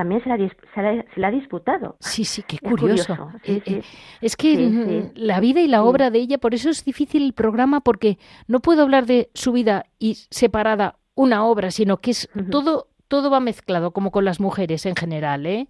[0.00, 1.96] también se la, ha disputado.
[2.00, 3.28] Sí, sí, qué curioso.
[3.44, 3.82] Eh, eh,
[4.22, 7.82] es, que la vida y la obra de ella, por eso es difícil el programa,
[7.82, 12.88] porque no puedo hablar de su vida y separada una obra, sino que es todo,
[13.08, 15.68] todo va mezclado, como con las mujeres en general, ¿eh?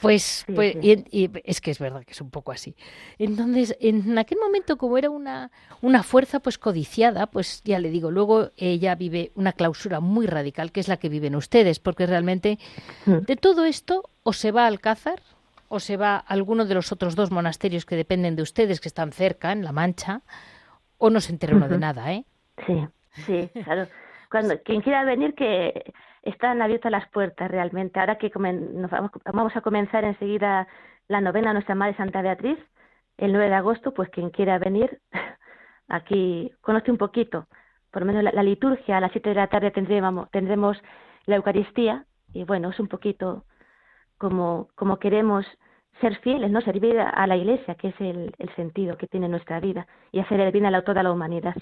[0.00, 2.76] Pues, pues Y, es que es verdad que es un poco así.
[3.18, 8.10] Entonces, en aquel momento, como era una, una fuerza pues codiciada, pues ya le digo,
[8.10, 12.58] luego ella vive una clausura muy radical, que es la que viven ustedes, porque realmente
[13.06, 15.20] de todo esto o se va a Alcázar
[15.68, 18.88] o se va a alguno de los otros dos monasterios que dependen de ustedes, que
[18.88, 20.22] están cerca, en La Mancha,
[20.98, 22.24] o no se entera uno de nada, ¿eh?
[22.66, 22.86] Sí,
[23.26, 23.88] sí, claro.
[24.30, 25.92] Cuando, quien quiera venir, que
[26.24, 28.00] están abiertas las puertas realmente.
[28.00, 30.66] Ahora que nos vamos, a comenzar enseguida
[31.06, 32.58] la novena Nuestra Madre Santa Beatriz,
[33.18, 35.00] el 9 de agosto, pues quien quiera venir,
[35.88, 37.46] aquí conoce un poquito,
[37.90, 40.82] por lo menos la, liturgia, a las 7 de la tarde tendremos, tendremos
[41.26, 43.44] la Eucaristía, y bueno, es un poquito
[44.18, 45.46] como, como queremos
[46.00, 46.60] ser fieles, ¿no?
[46.62, 50.40] Servir a la Iglesia, que es el, el sentido que tiene nuestra vida, y hacer
[50.40, 51.54] el bien a toda la humanidad.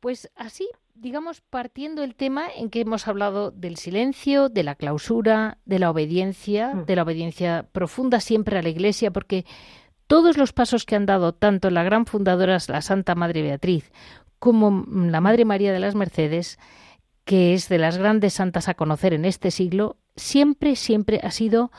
[0.00, 0.68] Pues así
[1.00, 5.90] digamos, partiendo el tema en que hemos hablado del silencio, de la clausura, de la
[5.90, 6.84] obediencia, mm.
[6.84, 9.46] de la obediencia profunda siempre a la Iglesia, porque
[10.06, 13.90] todos los pasos que han dado tanto la gran fundadora, la Santa Madre Beatriz,
[14.38, 16.58] como la Madre María de las Mercedes,
[17.24, 21.70] que es de las grandes santas a conocer en este siglo, siempre, siempre ha sido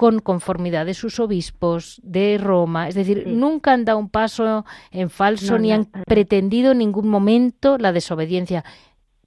[0.00, 5.10] con conformidad de sus obispos, de Roma, es decir, nunca han dado un paso en
[5.10, 8.64] falso ni han pretendido en ningún momento la desobediencia,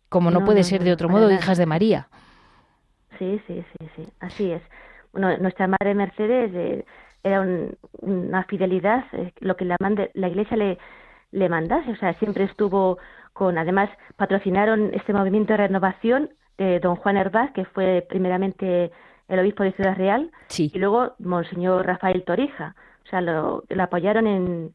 [0.09, 2.07] como no, puede ser de otro modo, hijas de María.
[3.19, 4.63] Sí, sí, sí, sí, así es.
[5.11, 6.85] Bueno, nuestra madre Mercedes eh,
[7.23, 7.45] era
[8.01, 9.77] una fidelidad, eh, lo que la,
[10.15, 10.79] la Iglesia le,
[11.29, 12.97] le mandase, o sea, siempre estuvo
[13.33, 18.91] con, además, patrocinaron este movimiento de renovación de don Juan Herbaz, que fue primeramente
[19.27, 22.75] el obispo de Ciudad Real, y luego Monseñor Rafael Torija.
[23.05, 24.73] O sea, lo, apoyaron en,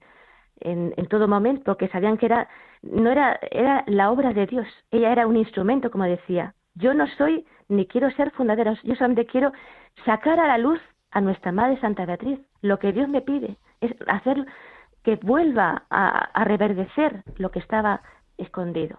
[0.60, 2.48] en, en, todo momento, porque sabían que era,
[2.82, 4.66] no era, era la obra de Dios.
[4.90, 6.54] Ella era un instrumento, como decía.
[6.74, 9.52] Yo no soy ni quiero ser fundadora, yo solamente quiero
[10.04, 10.80] sacar a la luz
[11.10, 12.38] a nuestra Madre Santa Beatriz.
[12.62, 14.46] Lo que Dios me pide es hacer
[15.02, 18.02] que vuelva a, reverdecer lo que estaba
[18.36, 18.98] escondido.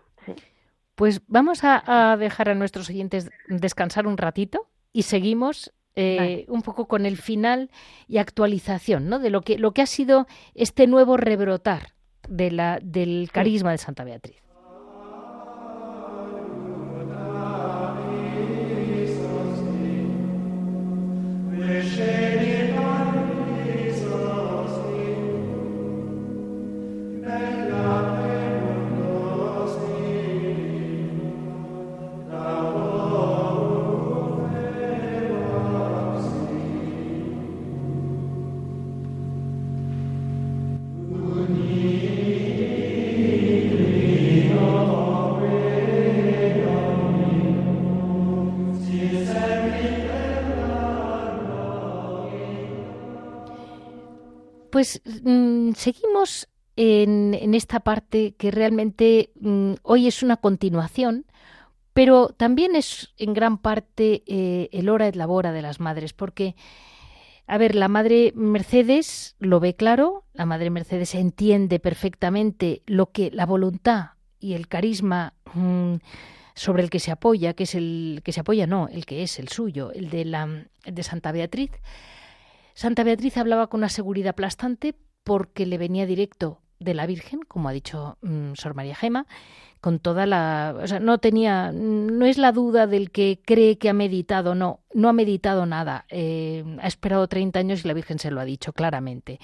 [0.95, 6.87] Pues vamos a, dejar a nuestros oyentes descansar un ratito y seguimos eh, un poco
[6.87, 7.69] con el final
[8.07, 9.19] y actualización ¿no?
[9.19, 11.93] de lo que, lo que ha sido este nuevo rebrotar
[12.27, 14.48] de la, del carisma de Santa Beatriz.
[54.79, 61.25] Pues mm, seguimos en, esta parte que realmente mm, hoy es una continuación,
[61.91, 66.55] pero también es en gran parte eh, el hora et labora de las madres, porque,
[67.45, 73.31] a ver, la madre Mercedes lo ve claro, la madre Mercedes entiende perfectamente lo que
[73.31, 75.95] la voluntad y el carisma mm,
[76.55, 79.39] sobre el que se apoya, que es el que se apoya, no, el que es
[79.39, 80.47] el suyo, el de la
[80.85, 81.71] de Santa Beatriz
[82.79, 87.67] Santa Beatriz hablaba con una seguridad aplastante porque le venía directo de la Virgen, como
[87.67, 89.27] ha dicho mm, Sor María Gema,
[89.81, 93.89] con toda la, o sea, no tenía, no es la duda del que cree que
[93.89, 98.17] ha meditado, no, no ha meditado nada, eh, ha esperado 30 años y la Virgen
[98.17, 99.41] se lo ha dicho claramente.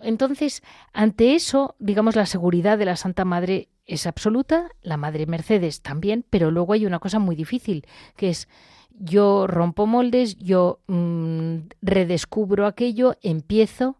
[0.00, 5.82] Entonces, ante eso, digamos, la seguridad de la Santa Madre es absoluta, la Madre Mercedes
[5.82, 8.46] también, pero luego hay una cosa muy difícil, que es
[8.98, 13.98] yo rompo moldes, yo mm, redescubro aquello, empiezo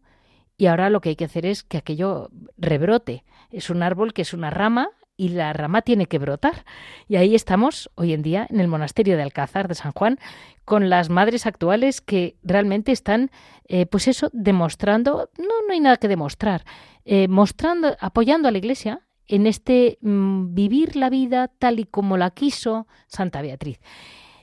[0.56, 3.24] y ahora lo que hay que hacer es que aquello rebrote.
[3.50, 6.64] Es un árbol que es una rama y la rama tiene que brotar.
[7.08, 10.18] Y ahí estamos hoy en día en el monasterio de Alcázar de San Juan
[10.64, 13.30] con las madres actuales que realmente están,
[13.68, 16.64] eh, pues eso, demostrando, no, no hay nada que demostrar,
[17.04, 22.16] eh, mostrando, apoyando a la Iglesia en este mm, vivir la vida tal y como
[22.16, 23.80] la quiso Santa Beatriz.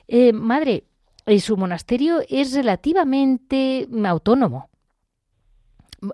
[0.08, 0.84] Eh, madre,
[1.26, 4.68] eh, su monasterio es relativamente autónomo.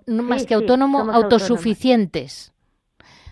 [0.07, 2.53] No más que autónomo, autosuficientes.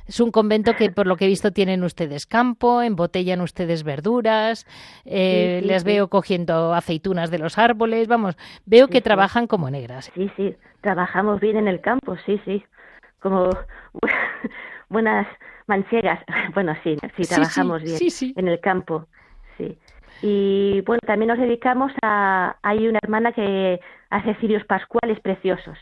[0.09, 4.65] Es un convento que, por lo que he visto, tienen ustedes campo, embotellan ustedes verduras,
[5.05, 10.11] eh, les veo cogiendo aceitunas de los árboles, vamos, veo que trabajan como negras.
[10.15, 12.63] Sí, sí, trabajamos bien en el campo, sí, sí,
[13.21, 13.51] como
[14.89, 15.27] buenas
[15.67, 16.19] manchegas.
[16.55, 17.99] Bueno, sí, sí, trabajamos bien
[18.35, 19.05] en el campo,
[19.59, 19.77] sí.
[20.21, 22.57] Y bueno, también nos dedicamos a.
[22.61, 23.79] Hay una hermana que
[24.09, 25.77] hace cirios pascuales preciosos,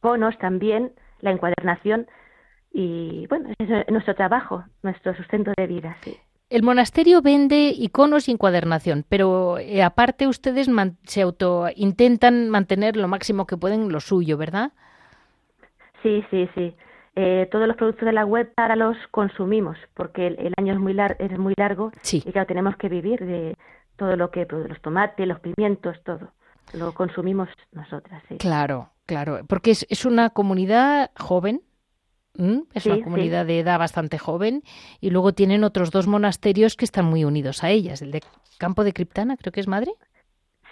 [0.00, 2.06] conos también, la encuadernación.
[2.72, 6.16] Y bueno, ese es nuestro trabajo, nuestro sustento de vida, sí.
[6.50, 10.68] El monasterio vende iconos y encuadernación, pero eh, aparte ustedes
[11.04, 14.72] se auto intentan mantener lo máximo que pueden lo suyo, ¿verdad?
[16.02, 16.74] Sí, sí, sí.
[17.16, 20.96] Eh, todos los productos de la web ahora los consumimos porque el, año es muy,
[21.20, 23.56] es muy largo y claro, tenemos que vivir de
[23.96, 26.32] todo lo que los tomates, los pimientos, todo.
[26.72, 28.22] Lo consumimos nosotras.
[28.38, 31.62] Claro, claro, porque es, es una comunidad joven,
[32.74, 34.64] es una comunidad de edad bastante joven
[35.00, 38.22] y luego tienen otros dos monasterios que están muy unidos a ellas, el de
[38.58, 39.92] Campo de Criptana, creo que es madre.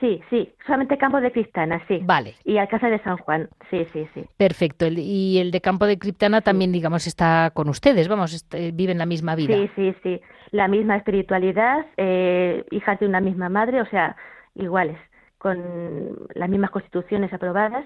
[0.03, 2.01] Sí, sí, solamente Campo de Criptana, sí.
[2.03, 2.35] Vale.
[2.45, 4.25] Y Alcázar de San Juan, sí, sí, sí.
[4.37, 4.89] Perfecto.
[4.89, 9.07] y el de Campo de Criptana también, digamos, está con ustedes, vamos, este, viven la
[9.07, 9.55] misma vida.
[9.55, 10.21] Sí, sí, sí.
[10.51, 14.17] La misma espiritualidad, eh, hijas de una misma madre, o sea,
[14.57, 14.99] iguales,
[15.39, 17.85] con las mismas constituciones aprobadas.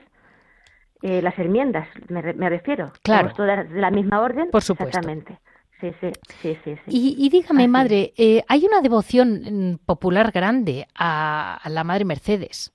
[1.02, 2.92] Eh, las enmiendas, me, refiero.
[3.02, 3.30] Claro.
[3.36, 4.50] todas de la misma orden.
[4.50, 4.98] Por supuesto.
[4.98, 5.38] Exactamente.
[5.80, 6.12] Sí, sí,
[6.42, 6.80] sí, sí.
[6.86, 12.72] Y, dígame, madre, eh, hay una devoción mm, popular grande a, la Madre Mercedes.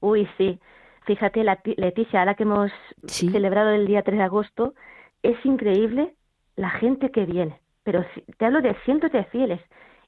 [0.00, 0.58] Uy, sí.
[1.06, 2.70] Fíjate, la, Leticia, ahora que hemos
[3.06, 4.74] celebrado el día 3 de agosto,
[5.22, 6.14] es increíble
[6.56, 7.58] la gente que viene.
[7.84, 8.04] Pero
[8.36, 9.60] te hablo de cientos de fieles.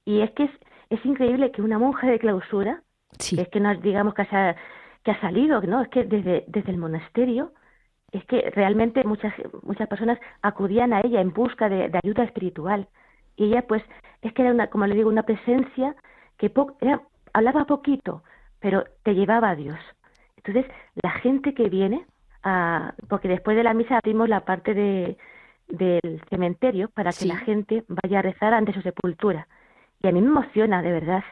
[0.04, 0.50] Y es que es,
[0.90, 2.82] es increíble que una monja de clausura,
[3.18, 4.56] es que no digamos que, ha,
[5.02, 5.80] que ha salido, ¿no?
[5.80, 7.52] Es que desde, desde el monasterio
[8.12, 9.32] es que realmente muchas
[9.62, 12.88] muchas personas acudían a ella en busca de, ayuda espiritual.
[13.36, 13.82] Y ella pues
[14.22, 15.94] es que era una como le digo una presencia
[16.36, 17.00] que era,
[17.32, 18.22] hablaba poquito
[18.60, 19.78] pero te llevaba a Dios.
[20.36, 20.66] Entonces
[21.02, 22.04] la gente que viene
[22.42, 25.16] a, porque después de la misa abrimos la parte de
[25.68, 29.46] del cementerio para que la gente vaya a rezar ante su sepultura.
[30.02, 31.22] Y a mí me emociona de verdad.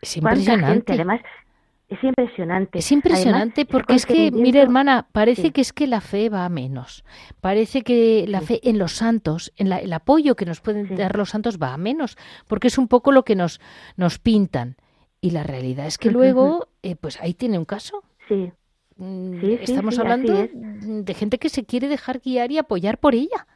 [0.00, 0.94] Es impresionante.
[0.94, 1.20] además
[1.88, 2.78] es impresionante.
[2.78, 6.48] Es impresionante porque es que, mire hermana, parece que es que la fe va a
[6.48, 7.04] menos.
[7.40, 11.30] Parece que la fe en los santos, en el apoyo que nos pueden dar los
[11.30, 12.16] santos va a menos,
[12.48, 13.60] porque es un poco lo que nos,
[13.96, 14.76] nos pintan.
[15.20, 18.02] Y la realidad es que luego, eh, pues ahí tiene un caso.
[18.28, 18.50] Sí.
[18.96, 23.46] Mm, estamos hablando de gente que se quiere dejar guiar y apoyar por ella.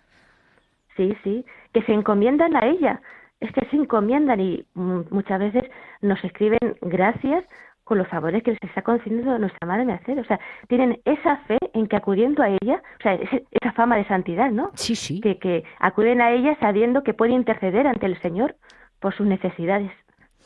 [0.96, 3.00] Sí, sí, que se encomiendan a ella.
[3.40, 5.64] Es que se encomiendan y muchas veces
[6.02, 7.44] nos escriben gracias
[7.88, 10.24] con los favores que les está concediendo nuestra Madre Mercedes.
[10.24, 14.06] O sea, tienen esa fe en que acudiendo a ella, o sea, esa fama de
[14.06, 14.70] santidad, ¿no?
[14.74, 15.22] Sí, sí.
[15.22, 18.56] Que, que acuden a ella sabiendo que puede interceder ante el Señor
[19.00, 19.90] por sus necesidades.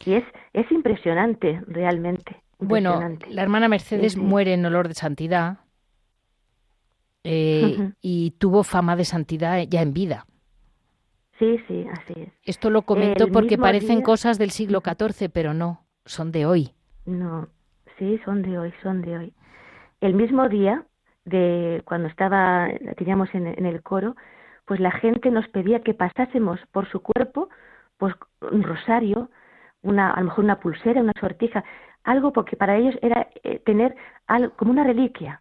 [0.06, 2.36] Y es, es impresionante, realmente.
[2.60, 5.58] Bueno, la hermana Mercedes muere en olor de santidad
[7.24, 10.26] eh, y tuvo fama de santidad ya en vida.
[11.40, 12.28] Sí, sí, así es.
[12.44, 16.72] Esto lo comento porque parecen cosas del siglo XIV, pero no, son de hoy.
[17.06, 17.48] No,
[17.98, 19.34] sí, son de hoy, son de hoy.
[20.00, 20.84] El mismo día
[21.24, 24.16] de cuando estaba, teníamos en, en el coro,
[24.64, 27.48] pues la gente nos pedía que pasásemos por su cuerpo,
[27.98, 28.14] pues
[28.50, 29.30] un rosario,
[29.82, 31.64] una, a lo mejor una pulsera, una sortija,
[32.04, 33.94] algo porque para ellos era eh, tener
[34.26, 35.40] algo, como una reliquia.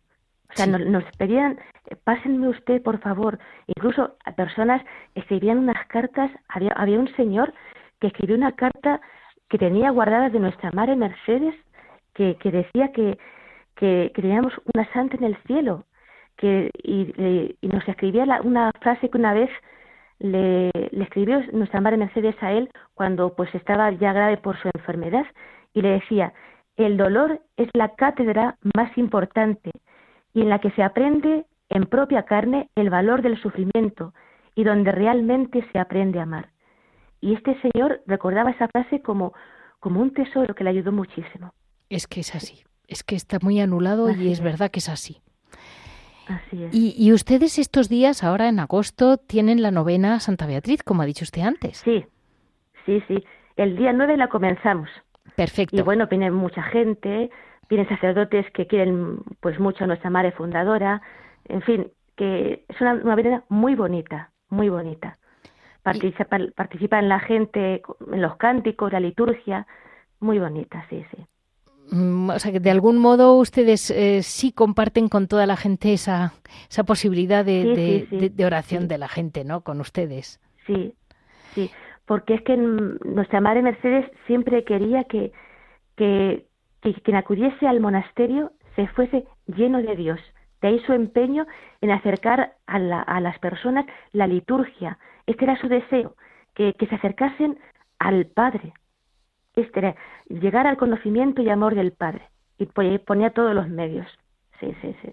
[0.52, 1.60] O sea, nos, pedían,
[2.04, 3.40] pásenme usted, por favor.
[3.68, 4.82] Incluso a personas
[5.16, 7.54] escribían unas cartas, había, había un señor
[8.00, 9.00] que escribió una carta
[9.52, 11.54] que tenía guardadas de nuestra madre Mercedes,
[12.14, 13.18] que, que decía que,
[13.76, 14.10] que,
[14.74, 15.84] una santa en el cielo,
[16.38, 19.50] que, y, y nos escribía una frase que una vez
[20.20, 24.70] le, le, escribió nuestra madre Mercedes a él cuando pues estaba ya grave por su
[24.74, 25.26] enfermedad
[25.74, 26.32] y le decía,
[26.78, 29.72] el dolor es la cátedra más importante
[30.34, 34.14] y en la que se aprende en propia carne el valor del sufrimiento
[34.56, 36.51] y donde realmente se aprende a amar.
[37.22, 39.34] Y este señor recordaba esa frase como,
[39.80, 41.54] como un tesoro que le ayudó muchísimo.
[41.88, 45.22] Es que es así, es que está muy anulado y es, verdad que es así.
[46.28, 46.72] Así es.
[46.74, 51.24] Y, ustedes estos días, ahora en agosto, tienen la novena Santa Beatriz, como ha dicho
[51.24, 51.78] usted antes.
[51.78, 52.06] Sí,
[52.86, 53.24] sí, sí.
[53.56, 54.90] El día 9 la comenzamos.
[55.36, 55.76] Perfecto.
[55.78, 57.30] Y bueno, viene mucha gente,
[57.70, 61.02] vienen sacerdotes que quieren pues mucho a nuestra madre fundadora,
[61.46, 65.20] en fin, que es una, una muy bonita, muy bonita
[65.84, 69.68] participa, participa en la gente, en los cánticos, la liturgia,
[70.20, 71.26] muy bonita, sí, sí.
[71.92, 75.94] Mm, o sea que de algún modo ustedes eh, sí comparten con toda la gente
[75.94, 76.34] esa,
[76.70, 79.62] esa posibilidad de, de, oración de la gente, ¿no?
[79.62, 80.40] Con ustedes.
[80.66, 80.94] Sí,
[81.54, 81.70] sí,
[82.06, 85.34] porque es que nuestra Madre Mercedes siempre quería que,
[85.98, 86.46] que,
[86.82, 90.20] que quien acudiese al monasterio se fuese lleno de Dios.
[90.62, 91.48] De ahí su empeño
[91.82, 96.16] en acercar a, la, a las personas la liturgia, este era su deseo,
[96.54, 97.58] que, se acercasen
[98.00, 98.74] al Padre.
[99.56, 99.96] Este era
[100.30, 102.30] llegar al conocimiento y amor del Padre.
[102.58, 104.08] Y ponía todos los medios.
[104.60, 105.10] Sí, sí, sí.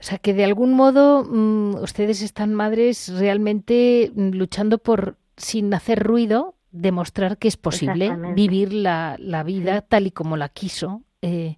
[0.00, 5.72] O sea, que de algún modo mm, ustedes están madres realmente mm, luchando por, sin
[5.74, 11.02] hacer ruido, demostrar que es posible vivir la, la vida tal y como la quiso
[11.20, 11.56] eh,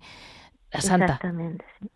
[0.72, 1.04] la Santa.
[1.04, 1.88] Exactamente, sí,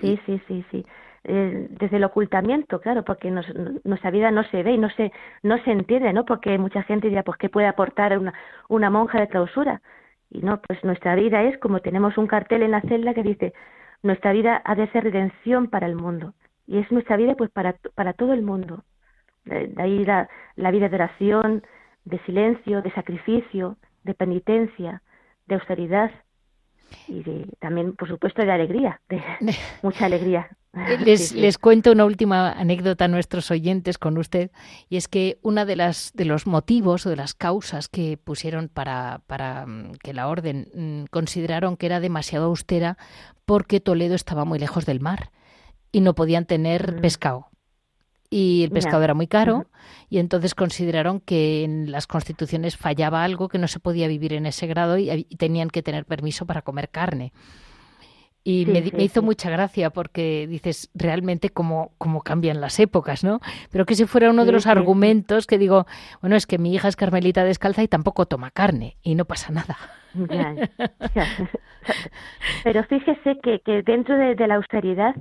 [0.00, 0.86] sí, sí, sí.
[1.28, 5.10] Eh, desde el ocultamiento, claro, porque nuestra vida no se ve y no se,
[5.42, 6.24] no se entiende, ¿no?
[6.24, 8.32] Porque mucha gente dirá, pues, ¿qué puede aportar una,
[8.68, 9.82] una monja de clausura?
[10.30, 13.54] Y no, pues nuestra vida es como tenemos un cartel en la celda que dice,
[14.04, 16.34] nuestra vida ha de ser redención para el mundo.
[16.66, 18.84] Y es nuestra vida, pues, para, para todo el mundo.
[19.44, 21.62] De, ahí la, la vida de oración,
[22.04, 25.02] de silencio, de sacrificio, de penitencia,
[25.46, 26.12] de austeridad
[27.08, 29.22] y de, también, por supuesto, de alegría, de
[29.82, 30.48] mucha alegría.
[30.74, 34.50] Eh, les, les, cuento una última anécdota a nuestros oyentes con usted,
[34.88, 38.68] y es que una de las de los motivos o de las causas que pusieron
[38.68, 42.98] para, para mm, que la orden mm, consideraron que era demasiado austera
[43.44, 45.30] porque Toledo estaba muy lejos del mar
[45.92, 47.00] y no podían tener mm.
[47.00, 47.48] pescado.
[48.36, 49.64] Y el pescado era muy caro
[50.10, 54.44] y entonces consideraron que en las constituciones fallaba algo que no se podía vivir en
[54.44, 57.32] ese grado y, tenían que tener permiso para comer carne.
[58.44, 63.40] Y me, hizo mucha gracia porque dices realmente cómo, cómo cambian las épocas, ¿no?
[63.70, 65.86] Pero que ese fuera uno de los argumentos que digo,
[66.20, 69.50] bueno, es que mi hija es carmelita descalza y tampoco toma carne y no pasa
[69.50, 69.78] nada.
[72.64, 75.14] Pero fíjese que, que dentro de, la austeridad,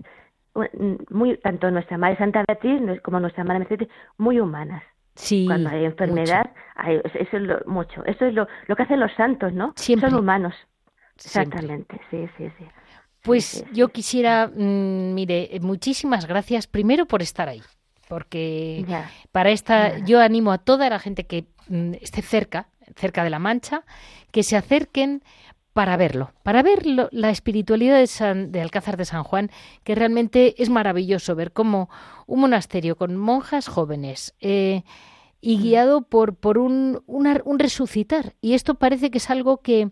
[1.09, 4.83] muy tanto nuestra madre Santa Beatriz como nuestra madre Mercedes, muy humanas.
[5.15, 6.51] Sí, Cuando hay enfermedad,
[6.85, 8.03] eso es lo, mucho.
[8.05, 9.73] Eso es lo, lo que hacen los santos, ¿no?
[9.75, 10.53] Son humanos.
[11.15, 12.65] Exactamente, sí, sí, sí.
[13.21, 17.61] Pues yo quisiera, mm, mire, muchísimas gracias primero por estar ahí,
[18.07, 18.85] porque
[19.31, 23.39] para esta yo animo a toda la gente que mm, esté cerca, cerca de la
[23.39, 23.83] Mancha,
[24.31, 25.23] que se acerquen
[25.75, 29.51] para verlo, para ver la espiritualidad de, de, Alcázar de San Juan,
[29.83, 31.89] que realmente es maravilloso ver cómo
[32.27, 34.83] un monasterio con monjas jóvenes eh,
[35.41, 38.35] y guiado por, por un, un, resucitar.
[38.39, 39.89] Y esto parece que es algo que,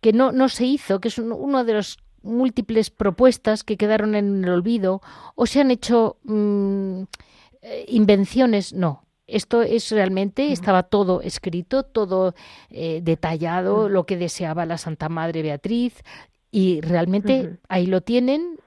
[0.00, 4.42] que no, no se hizo, que es uno de los múltiples propuestas que quedaron en
[4.42, 5.02] el olvido
[5.34, 7.02] o se han hecho mm,
[7.60, 8.72] eh, invenciones.
[8.72, 12.34] No, esto es realmente, estaba todo escrito, todo
[12.70, 16.02] eh, detallado, lo que deseaba la Santa Madre Beatriz
[16.50, 18.58] y realmente ahí lo tienen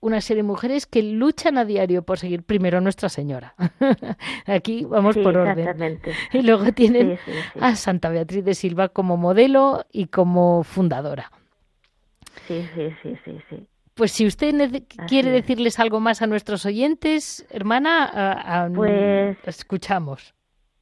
[0.00, 3.54] una serie de mujeres que luchan a diario por seguir primero a Nuestra Señora.
[4.46, 6.00] Aquí vamos por orden.
[6.32, 7.18] Y luego tienen
[7.60, 11.32] a Santa Beatriz de Silva como modelo y como fundadora.
[12.46, 13.66] Sí, sí, sí, sí, sí.
[13.98, 14.54] Pues si usted
[15.08, 20.34] quiere decirles algo más a nuestros oyentes, hermana, pues escuchamos.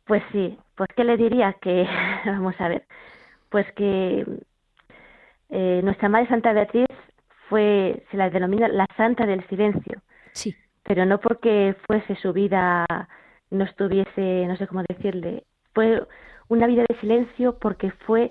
[0.04, 1.88] Pues sí, pues qué le diría que,
[2.26, 2.84] vamos a ver,
[3.48, 4.26] pues que
[5.48, 6.86] eh, nuestra Madre Santa Beatriz
[7.48, 10.02] fue, se la denomina la Santa del Silencio.
[10.32, 10.54] Sí.
[10.82, 12.84] Pero no porque fuese su vida,
[13.50, 15.44] no estuviese, no sé cómo decirle,
[15.74, 16.06] fue
[16.48, 18.30] una vida de silencio porque fue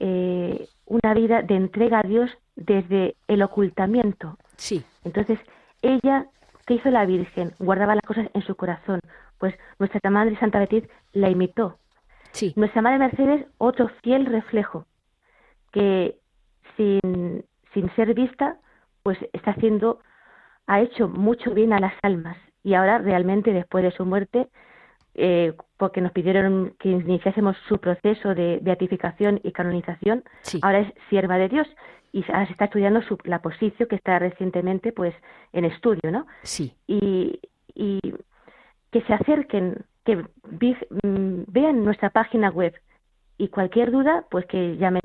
[0.00, 4.36] eh, una vida de entrega a Dios desde el ocultamiento.
[4.56, 4.84] Sí.
[5.04, 5.38] Entonces,
[5.82, 6.26] ella,
[6.66, 7.52] ¿qué hizo la Virgen?
[7.58, 9.00] Guardaba las cosas en su corazón.
[9.38, 11.78] Pues nuestra Madre Santa Beatriz la imitó.
[12.32, 12.52] Sí.
[12.56, 14.86] Nuestra Madre Mercedes, otro fiel reflejo,
[15.72, 16.16] que
[16.76, 17.44] sin,
[17.74, 18.58] sin ser vista,
[19.02, 20.00] pues está haciendo,
[20.66, 22.36] ha hecho mucho bien a las almas.
[22.62, 24.48] Y ahora realmente, después de su muerte,
[25.14, 30.24] eh, porque nos pidieron que iniciásemos su proceso de beatificación y canonización,
[30.62, 31.68] ahora es sierva de Dios
[32.12, 35.14] y ahora se está estudiando su, la posición que está recientemente pues
[35.52, 36.26] en estudio, ¿no?
[36.42, 36.74] Sí.
[36.86, 37.40] Y,
[37.74, 38.00] y
[38.90, 42.74] que se acerquen, que mm, vean nuestra página web
[43.38, 45.02] y cualquier duda, pues que llamen,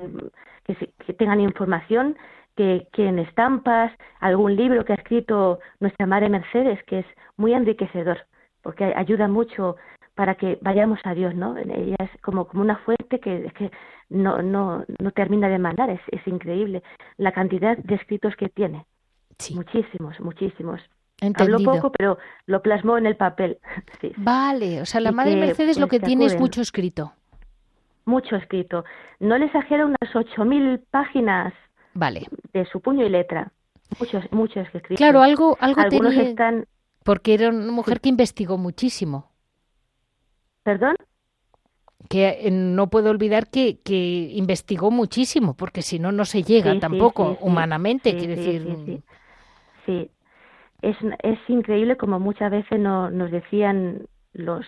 [0.64, 0.74] que,
[1.06, 2.16] que tengan información,
[2.56, 8.18] que quieren estampas, algún libro que ha escrito nuestra madre Mercedes, que es muy enriquecedor,
[8.62, 9.76] porque ayuda mucho
[10.16, 11.56] para que vayamos a Dios, ¿no?
[11.56, 13.70] Ella es como, como una fuente que, que
[14.08, 16.82] no, no, no termina de mandar, es, es increíble
[17.18, 18.86] la cantidad de escritos que tiene.
[19.54, 20.80] Muchísimos, muchísimos.
[21.38, 23.58] Habló poco, pero lo plasmó en el papel.
[24.16, 27.12] Vale, o sea, la Madre Mercedes lo pues, que tiene es mucho escrito.
[28.06, 28.84] Mucho escrito.
[29.20, 31.52] No le exagero unas ocho mil páginas
[31.92, 32.26] vale.
[32.52, 33.52] de su puño y letra.
[33.98, 34.96] Muchos, muchos escritos.
[34.96, 36.66] Claro, algo, algo Algunos están...
[37.04, 39.30] Porque era una mujer que investigó muchísimo.
[40.66, 40.96] ¿Perdón?
[42.08, 46.76] Que eh, no puedo olvidar que, que investigó muchísimo, porque si no, no se llega
[46.80, 49.00] tampoco humanamente, quiere decir.
[49.86, 50.10] Sí,
[50.82, 54.66] Es, es increíble como muchas veces no, nos decían los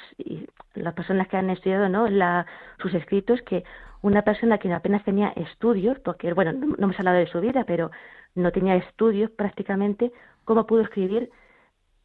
[0.75, 2.47] las personas que han estudiado no la,
[2.81, 3.65] sus escritos que
[4.01, 7.65] una persona que apenas tenía estudios porque bueno no, no hemos hablado de su vida
[7.67, 7.91] pero
[8.35, 10.13] no tenía estudios prácticamente
[10.45, 11.31] cómo pudo escribir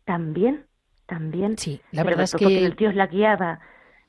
[0.04, 0.66] tan bien
[1.06, 1.58] también.
[1.58, 3.62] Sí la verdad es que Dios la guiaba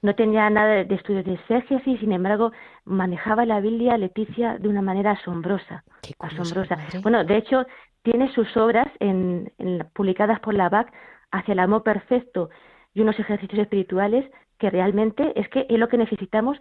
[0.04, 2.52] no tenía nada de estudios de exégesis, sin embargo,
[2.84, 5.82] manejaba la Biblia Leticia de una manera asombrosa.
[6.18, 6.76] asombrosa.
[7.02, 7.64] Bueno, de hecho,
[8.02, 9.50] tiene sus obras en,
[9.94, 10.92] publicadas por la BAC
[11.30, 12.50] hacia el amor perfecto
[12.92, 16.58] y unos ejercicios espirituales que realmente es que es lo que necesitamos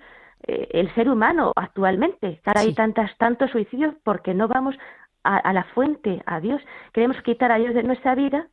[0.48, 2.40] eh, el ser humano actualmente.
[2.46, 4.78] Ahora hay tantas, tantos suicidios porque no vamos
[5.26, 6.62] a, a la fuente, a Dios.
[6.94, 8.48] Queremos quitar a Dios de nuestra vida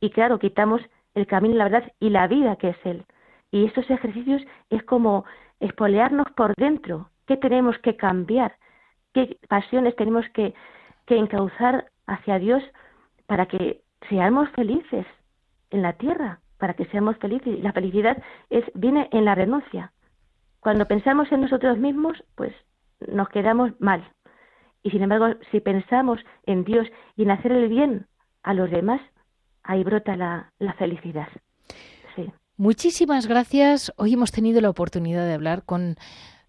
[0.00, 0.82] y claro, quitamos
[1.14, 3.06] el camino, la verdad y la vida que es Él.
[3.50, 5.24] Y estos ejercicios es como
[5.60, 7.10] espolearnos por dentro.
[7.26, 8.56] ¿Qué tenemos que cambiar?
[9.12, 10.54] ¿Qué pasiones tenemos que,
[11.06, 12.62] que encauzar hacia Dios
[13.26, 15.06] para que seamos felices
[15.70, 16.40] en la tierra?
[16.58, 17.60] Para que seamos felices.
[17.60, 19.92] La felicidad es, viene en la renuncia.
[20.60, 22.54] Cuando pensamos en nosotros mismos, pues
[23.06, 24.04] nos quedamos mal.
[24.82, 26.86] Y sin embargo, si pensamos en Dios
[27.16, 28.06] y en hacer el bien
[28.42, 29.00] a los demás,
[29.62, 31.28] ahí brota la, la felicidad.
[32.56, 33.92] Muchísimas gracias.
[33.96, 35.96] Hoy hemos tenido la oportunidad de hablar con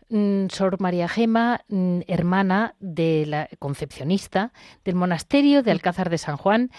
[0.10, 4.52] mm, Sor María Gema, mm, hermana de la concepcionista
[4.84, 6.70] del monasterio de Alcázar de San Juan,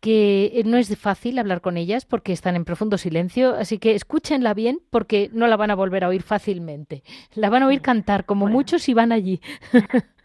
[0.00, 4.54] que no es fácil hablar con ellas porque están en profundo silencio, así que escúchenla
[4.54, 7.02] bien porque no la van a volver a oír fácilmente.
[7.34, 9.40] La van a oír cantar como muchos si van allí.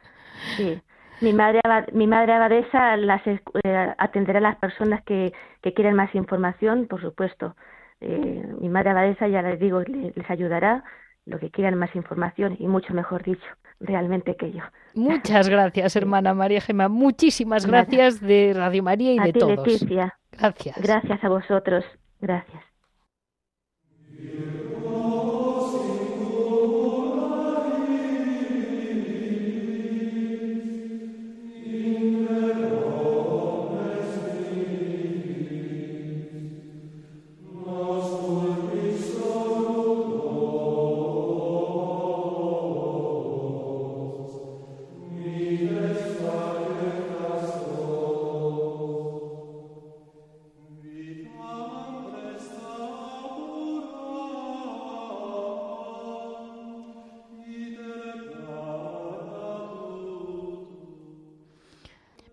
[0.57, 0.81] Sí.
[1.21, 1.61] Mi madre,
[1.93, 5.31] mi madre abadesa las, eh, atenderá a las personas que,
[5.61, 7.55] que quieren más información, por supuesto.
[8.01, 10.83] Eh, mi madre abadesa, ya les digo, les, ayudará
[11.25, 13.45] lo que quieran más información y mucho mejor dicho,
[13.79, 14.63] realmente que yo.
[14.95, 16.87] Muchas gracias, hermana María Gema.
[16.87, 19.67] Muchísimas gracias de Radio María y a de ti, todos.
[19.67, 20.17] Leticia.
[20.31, 20.81] Gracias.
[20.81, 21.85] Gracias a vosotros.
[22.19, 22.63] Gracias.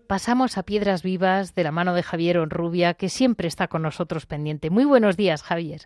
[0.09, 4.25] Pasamos a Piedras Vivas de la mano de Javier Onrubia, que siempre está con nosotros
[4.25, 4.71] pendiente.
[4.71, 5.81] Muy buenos días, Javier.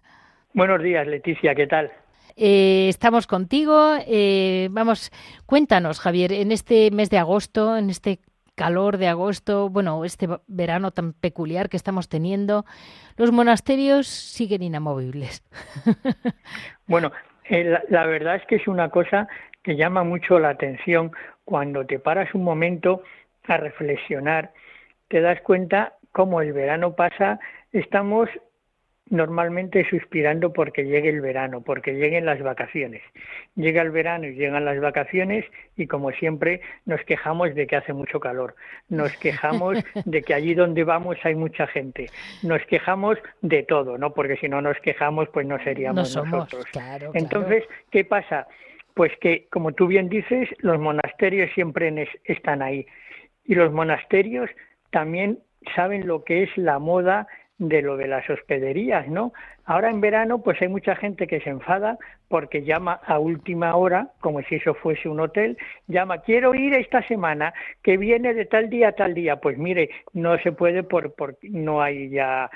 [0.53, 1.91] Buenos días, Leticia, ¿qué tal?
[2.37, 3.95] Eh, estamos contigo.
[4.07, 5.11] Eh, vamos,
[5.45, 8.19] cuéntanos, Javier, en este mes de agosto, en este
[8.55, 12.63] calor de agosto, bueno, este verano tan peculiar que estamos teniendo,
[13.17, 15.43] los monasterios siguen inamovibles.
[16.87, 17.11] bueno,
[17.49, 19.27] eh, la, verdad es que es una cosa
[19.63, 21.11] que llama mucho la atención
[21.43, 23.03] cuando te paras un momento
[23.47, 24.51] a reflexionar,
[25.07, 27.39] te das cuenta cómo el verano pasa,
[27.71, 28.29] estamos
[29.09, 33.01] normalmente suspirando porque llegue el verano, porque lleguen las vacaciones.
[33.55, 37.93] Llega el verano y llegan las vacaciones y como siempre nos quejamos de que hace
[37.93, 38.55] mucho calor,
[38.89, 42.09] nos quejamos de que allí donde vamos hay mucha gente,
[42.41, 44.13] nos quejamos de todo, ¿no?
[44.13, 46.65] Porque si no nos quejamos pues no seríamos nosotros.
[47.13, 48.47] Entonces, ¿qué pasa?
[48.93, 52.85] Pues que, como tú bien dices, los monasterios siempre están ahí
[53.45, 54.49] y los monasterios
[54.91, 55.39] también
[55.75, 57.27] saben lo que es la moda
[57.57, 59.31] de lo de las hospederías, ¿no?
[59.65, 64.09] Ahora en verano pues hay mucha gente que se enfada porque llama a última hora,
[64.19, 68.69] como si eso fuese un hotel, llama, quiero ir esta semana, que viene de tal
[68.69, 69.37] día a tal día.
[69.37, 72.49] Pues mire, no se puede por, por no hay ya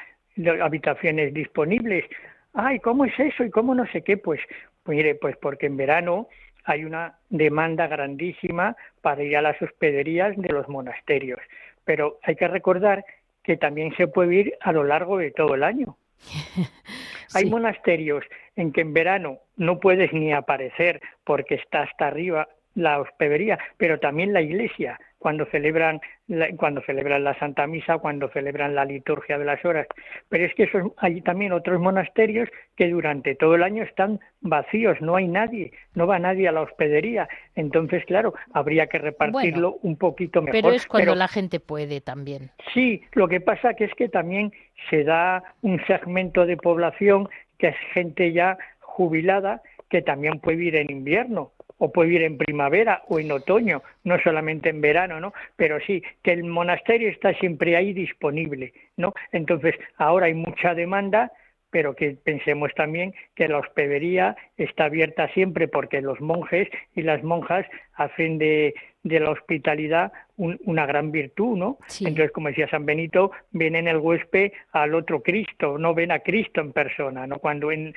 [0.61, 2.05] habitaciones disponibles.
[2.53, 3.43] Ay, ¿cómo es eso?
[3.43, 4.17] ¿Y cómo no sé qué?
[4.17, 4.39] Pues
[4.85, 6.27] mire, pues porque en verano
[6.67, 11.39] hay una demanda grandísima para ir a las hospederías de los monasterios.
[11.85, 13.05] Pero hay que recordar
[13.41, 15.95] que también se puede ir a lo largo de todo el año.
[17.33, 18.23] Hay monasterios
[18.55, 23.99] en que en verano no puedes ni aparecer porque está hasta arriba la hospedería, pero
[23.99, 29.37] también la iglesia cuando celebran la, cuando celebran la Santa Misa, cuando celebran la liturgia
[29.37, 29.87] de las horas.
[30.29, 34.97] Pero es que eso, hay también otros monasterios que durante todo el año están vacíos,
[35.01, 37.27] no hay nadie, no va nadie a la hospedería.
[37.55, 40.61] Entonces, claro, habría que repartirlo un poquito mejor.
[40.61, 42.51] Pero es cuando la gente puede también.
[42.73, 44.51] Sí, lo que pasa que es que también
[44.89, 50.75] se da un segmento de población que es gente ya jubilada que también puede ir
[50.75, 55.33] en invierno o puede ir en primavera o en otoño, no solamente en verano, ¿no?
[55.55, 59.13] Pero sí, que el monasterio está siempre ahí disponible, ¿no?
[59.31, 61.31] Entonces, ahora hay mucha demanda,
[61.69, 67.23] pero que pensemos también que la hospedería está abierta siempre porque los monjes y las
[67.23, 68.73] monjas hacen de,
[69.07, 71.77] de la hospitalidad una gran virtud, ¿no?
[71.99, 76.61] Entonces, como decía San Benito, vienen el huésped al otro Cristo, no ven a Cristo
[76.61, 77.39] en persona, ¿no?
[77.39, 77.95] Cuando, en,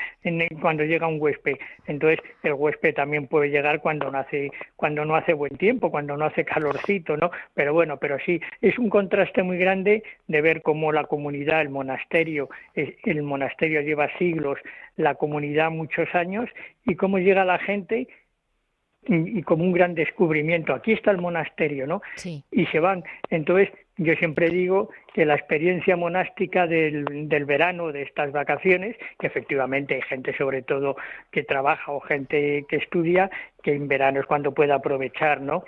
[0.60, 1.56] cuando llega un huésped.
[1.86, 6.16] Entonces, el huésped también puede llegar cuando no hace, cuando no hace buen tiempo, cuando
[6.16, 7.30] no hace calorcito, ¿no?
[7.52, 11.68] Pero bueno, pero sí, es un contraste muy grande de ver cómo la comunidad, el
[11.68, 14.58] monasterio, el monasterio lleva siglos,
[14.96, 16.48] la comunidad muchos años,
[16.86, 18.08] y cómo llega la gente
[19.06, 20.74] y, como un gran descubrimiento.
[20.74, 22.02] Aquí está el monasterio, ¿no?
[22.16, 22.44] Sí.
[22.50, 23.02] Y se van.
[23.30, 29.26] Entonces, yo siempre digo que la experiencia monástica del, del, verano, de estas vacaciones, que
[29.26, 30.96] efectivamente hay gente sobre todo
[31.30, 33.30] que trabaja o gente que estudia,
[33.62, 35.64] que en verano es cuando puede aprovechar, ¿no?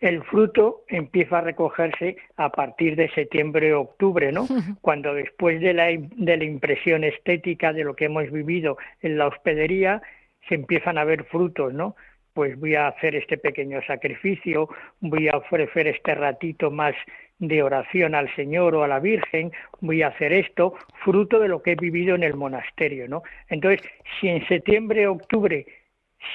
[0.00, 4.46] El fruto empieza a recogerse a partir de septiembre o octubre, ¿no?
[4.80, 9.26] Cuando después de la, de la impresión estética de lo que hemos vivido en la
[9.26, 10.02] hospedería,
[10.48, 11.96] se empiezan a ver frutos, ¿no?
[12.34, 14.68] Pues voy a hacer este pequeño sacrificio,
[15.00, 16.94] voy a ofrecer este ratito más
[17.38, 20.74] de oración al Señor o a la Virgen, voy a hacer esto,
[21.04, 23.22] fruto de lo que he vivido en el monasterio, ¿no?
[23.48, 23.82] Entonces,
[24.20, 25.66] si en septiembre, octubre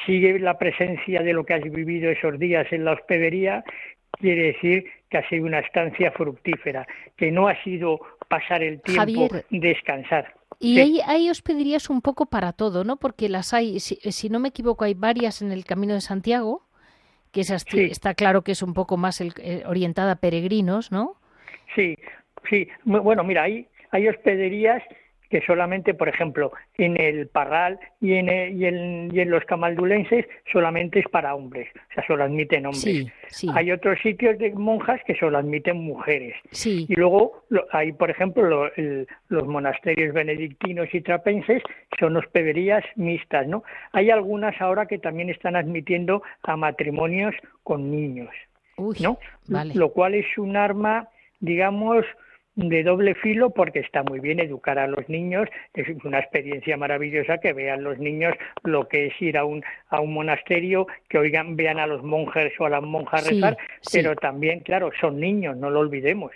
[0.05, 3.63] sigue la presencia de lo que has vivido esos días en la hospedería,
[4.11, 6.85] quiere decir que ha sido una estancia fructífera,
[7.15, 10.33] que no ha sido pasar el tiempo, descansar.
[10.59, 12.97] Y ahí, ahí, os pedirías un poco para todo, ¿no?
[12.97, 16.63] Porque las hay, si, no me equivoco, hay varias en el Camino de Santiago,
[17.31, 21.15] que es está claro que es un poco más eh, orientada a peregrinos, ¿no?
[21.75, 21.95] Sí,
[22.49, 22.67] sí.
[22.85, 24.81] Bueno, mira, hay, hay hospederías
[25.29, 28.65] que solamente, por ejemplo, en el Parral y en, y
[29.19, 33.07] en, los camaldulenses solamente es para hombres, o sea, solo admiten hombres.
[33.53, 36.35] Hay otros sitios de monjas que solo admiten mujeres.
[36.65, 38.69] Y luego hay, por ejemplo,
[39.29, 41.61] los monasterios benedictinos y trapenses,
[41.99, 43.63] son hospederías mixtas, ¿no?
[43.91, 48.29] Hay algunas ahora que también están admitiendo a matrimonios con niños,
[48.77, 49.17] ¿no?
[49.73, 51.09] Lo cual es un arma,
[51.39, 52.05] digamos,
[52.57, 57.37] de doble filo porque está muy bien educar a los niños, es una experiencia maravillosa
[57.37, 61.55] que vean los niños lo que es ir a un, a un monasterio, que oigan,
[61.55, 63.57] vean a los monjes o a las monjas rezar,
[63.91, 66.31] pero también, claro, son niños, no lo olvidemos.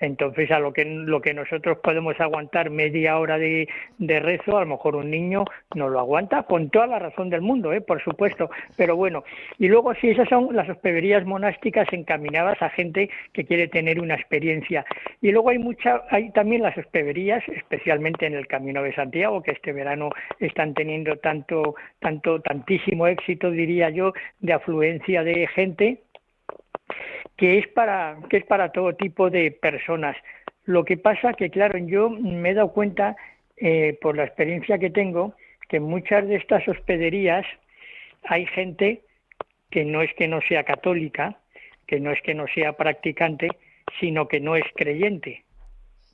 [0.00, 4.66] Entonces, a lo que, lo que nosotros podemos aguantar media hora de, rezo, a lo
[4.66, 5.44] mejor un niño
[5.74, 7.82] no lo aguanta, con toda la razón del mundo, ¿eh?
[7.82, 8.50] por supuesto.
[8.76, 9.24] Pero bueno,
[9.58, 14.14] y luego sí, esas son las hospederías monásticas encaminadas a gente que quiere tener una
[14.14, 14.84] experiencia.
[15.20, 19.52] Y luego hay mucha, hay también las hospederías, especialmente en el Camino de Santiago, que
[19.52, 25.98] este verano están teniendo tanto, tanto, tantísimo éxito, diría yo, de afluencia de gente
[27.40, 30.14] que es para que es para todo tipo de personas.
[30.66, 33.16] Lo que pasa que claro, yo me he dado cuenta
[33.56, 35.34] eh, por la experiencia que tengo
[35.66, 37.46] que en muchas de estas hospederías
[38.24, 39.00] hay gente
[39.70, 41.38] que no es que no sea católica,
[41.86, 43.48] que no es que no sea practicante,
[43.98, 45.42] sino que no es creyente.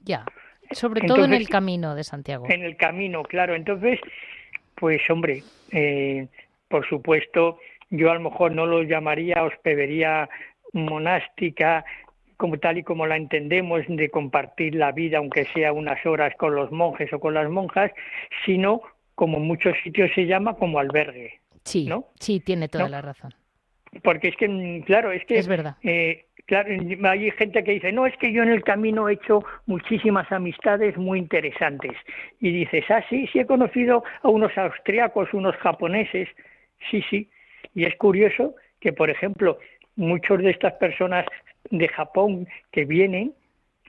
[0.05, 0.25] Ya,
[0.71, 2.47] sobre todo en el camino de Santiago.
[2.49, 3.57] En el camino, claro.
[3.57, 3.99] Entonces,
[4.77, 6.29] pues hombre, eh,
[6.69, 7.59] por supuesto,
[7.91, 10.29] yo a lo mejor no lo llamaría hospedería
[10.73, 11.85] monástica
[12.37, 16.55] como tal y como la entendemos de compartir la vida aunque sea unas horas con
[16.55, 17.91] los monjes o con las monjas,
[18.45, 18.83] sino
[19.15, 21.41] como en muchos sitios se llama como albergue.
[21.65, 22.07] Sí, ¿no?
[22.21, 23.35] sí, tiene toda la razón.
[24.03, 25.39] Porque es que, mm, claro, es que...
[25.39, 25.77] Es verdad.
[25.83, 29.43] Eh, claro, hay gente que dice, no, es que yo en el camino he hecho
[29.67, 31.93] muchísimas amistades muy interesantes.
[32.41, 36.29] Y dices, ah, sí, sí he conocido a unos austriacos, unos japoneses,
[36.91, 37.31] sí, sí.
[37.75, 39.59] Y es curioso que, por ejemplo,
[39.97, 41.27] muchos de estas personas
[41.71, 43.35] de Japón que vienen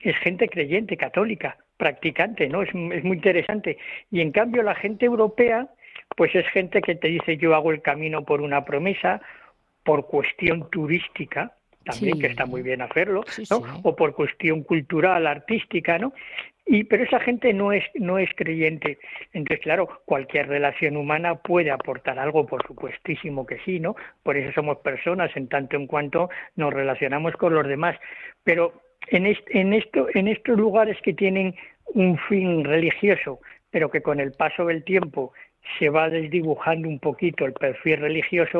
[0.02, 2.62] es gente creyente, católica, practicante, ¿no?
[2.62, 3.78] Es, es, muy interesante.
[4.10, 5.68] Y en cambio la gente europea,
[6.16, 9.20] pues es gente que te dice yo hago el camino por una promesa,
[9.84, 11.52] por cuestión turística,
[11.84, 13.62] también que está muy bien hacerlo, ¿no?
[13.82, 16.12] O por cuestión cultural, artística, ¿no?
[16.70, 18.98] Y, pero esa gente no es, no es creyente.
[19.32, 23.96] Entonces, claro, cualquier relación humana puede aportar algo, por supuestísimo que sí, ¿no?
[24.22, 27.96] Por eso somos personas en tanto en cuanto nos relacionamos con los demás.
[28.44, 31.54] Pero en, en, esto, en estos lugares que tienen
[31.94, 33.40] un fin religioso,
[33.70, 35.32] pero que con el paso del tiempo
[35.78, 38.58] se va desdibujando un poquito el perfil religioso,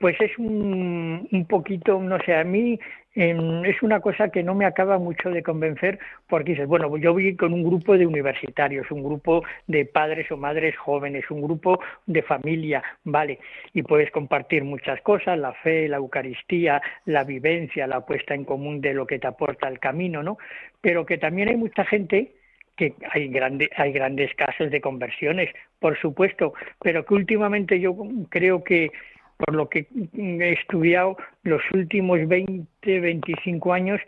[0.00, 2.78] pues es un, un poquito, no sé, a mí
[3.14, 7.34] es una cosa que no me acaba mucho de convencer porque dices, bueno, yo voy
[7.34, 12.22] con un grupo de universitarios, un grupo de padres o madres jóvenes, un grupo de
[12.22, 13.40] familia, vale,
[13.72, 18.80] y puedes compartir muchas cosas, la fe, la Eucaristía, la vivencia, la puesta en común
[18.80, 20.38] de lo que te aporta el camino, ¿no?
[20.80, 22.34] Pero que también hay mucha gente
[22.76, 27.96] que hay, grande, hay grandes casos de conversiones, por supuesto, pero que últimamente yo
[28.30, 28.92] creo que
[29.38, 29.86] por lo que
[30.16, 34.00] he estudiado los últimos 20, 25 años,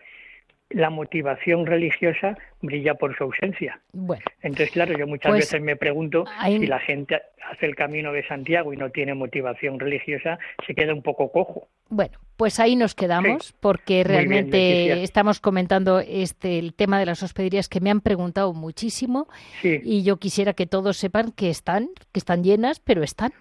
[0.70, 3.80] la motivación religiosa brilla por su ausencia.
[3.92, 8.12] Bueno, Entonces, claro, yo muchas pues veces me pregunto si la gente hace el camino
[8.12, 11.68] de Santiago y no tiene motivación religiosa, se queda un poco cojo.
[11.88, 17.68] Bueno, pues ahí nos quedamos porque realmente estamos comentando este el tema de las hospederías
[17.68, 19.26] que me han preguntado muchísimo
[19.62, 23.32] y yo quisiera que todos sepan que están, que están llenas, pero están.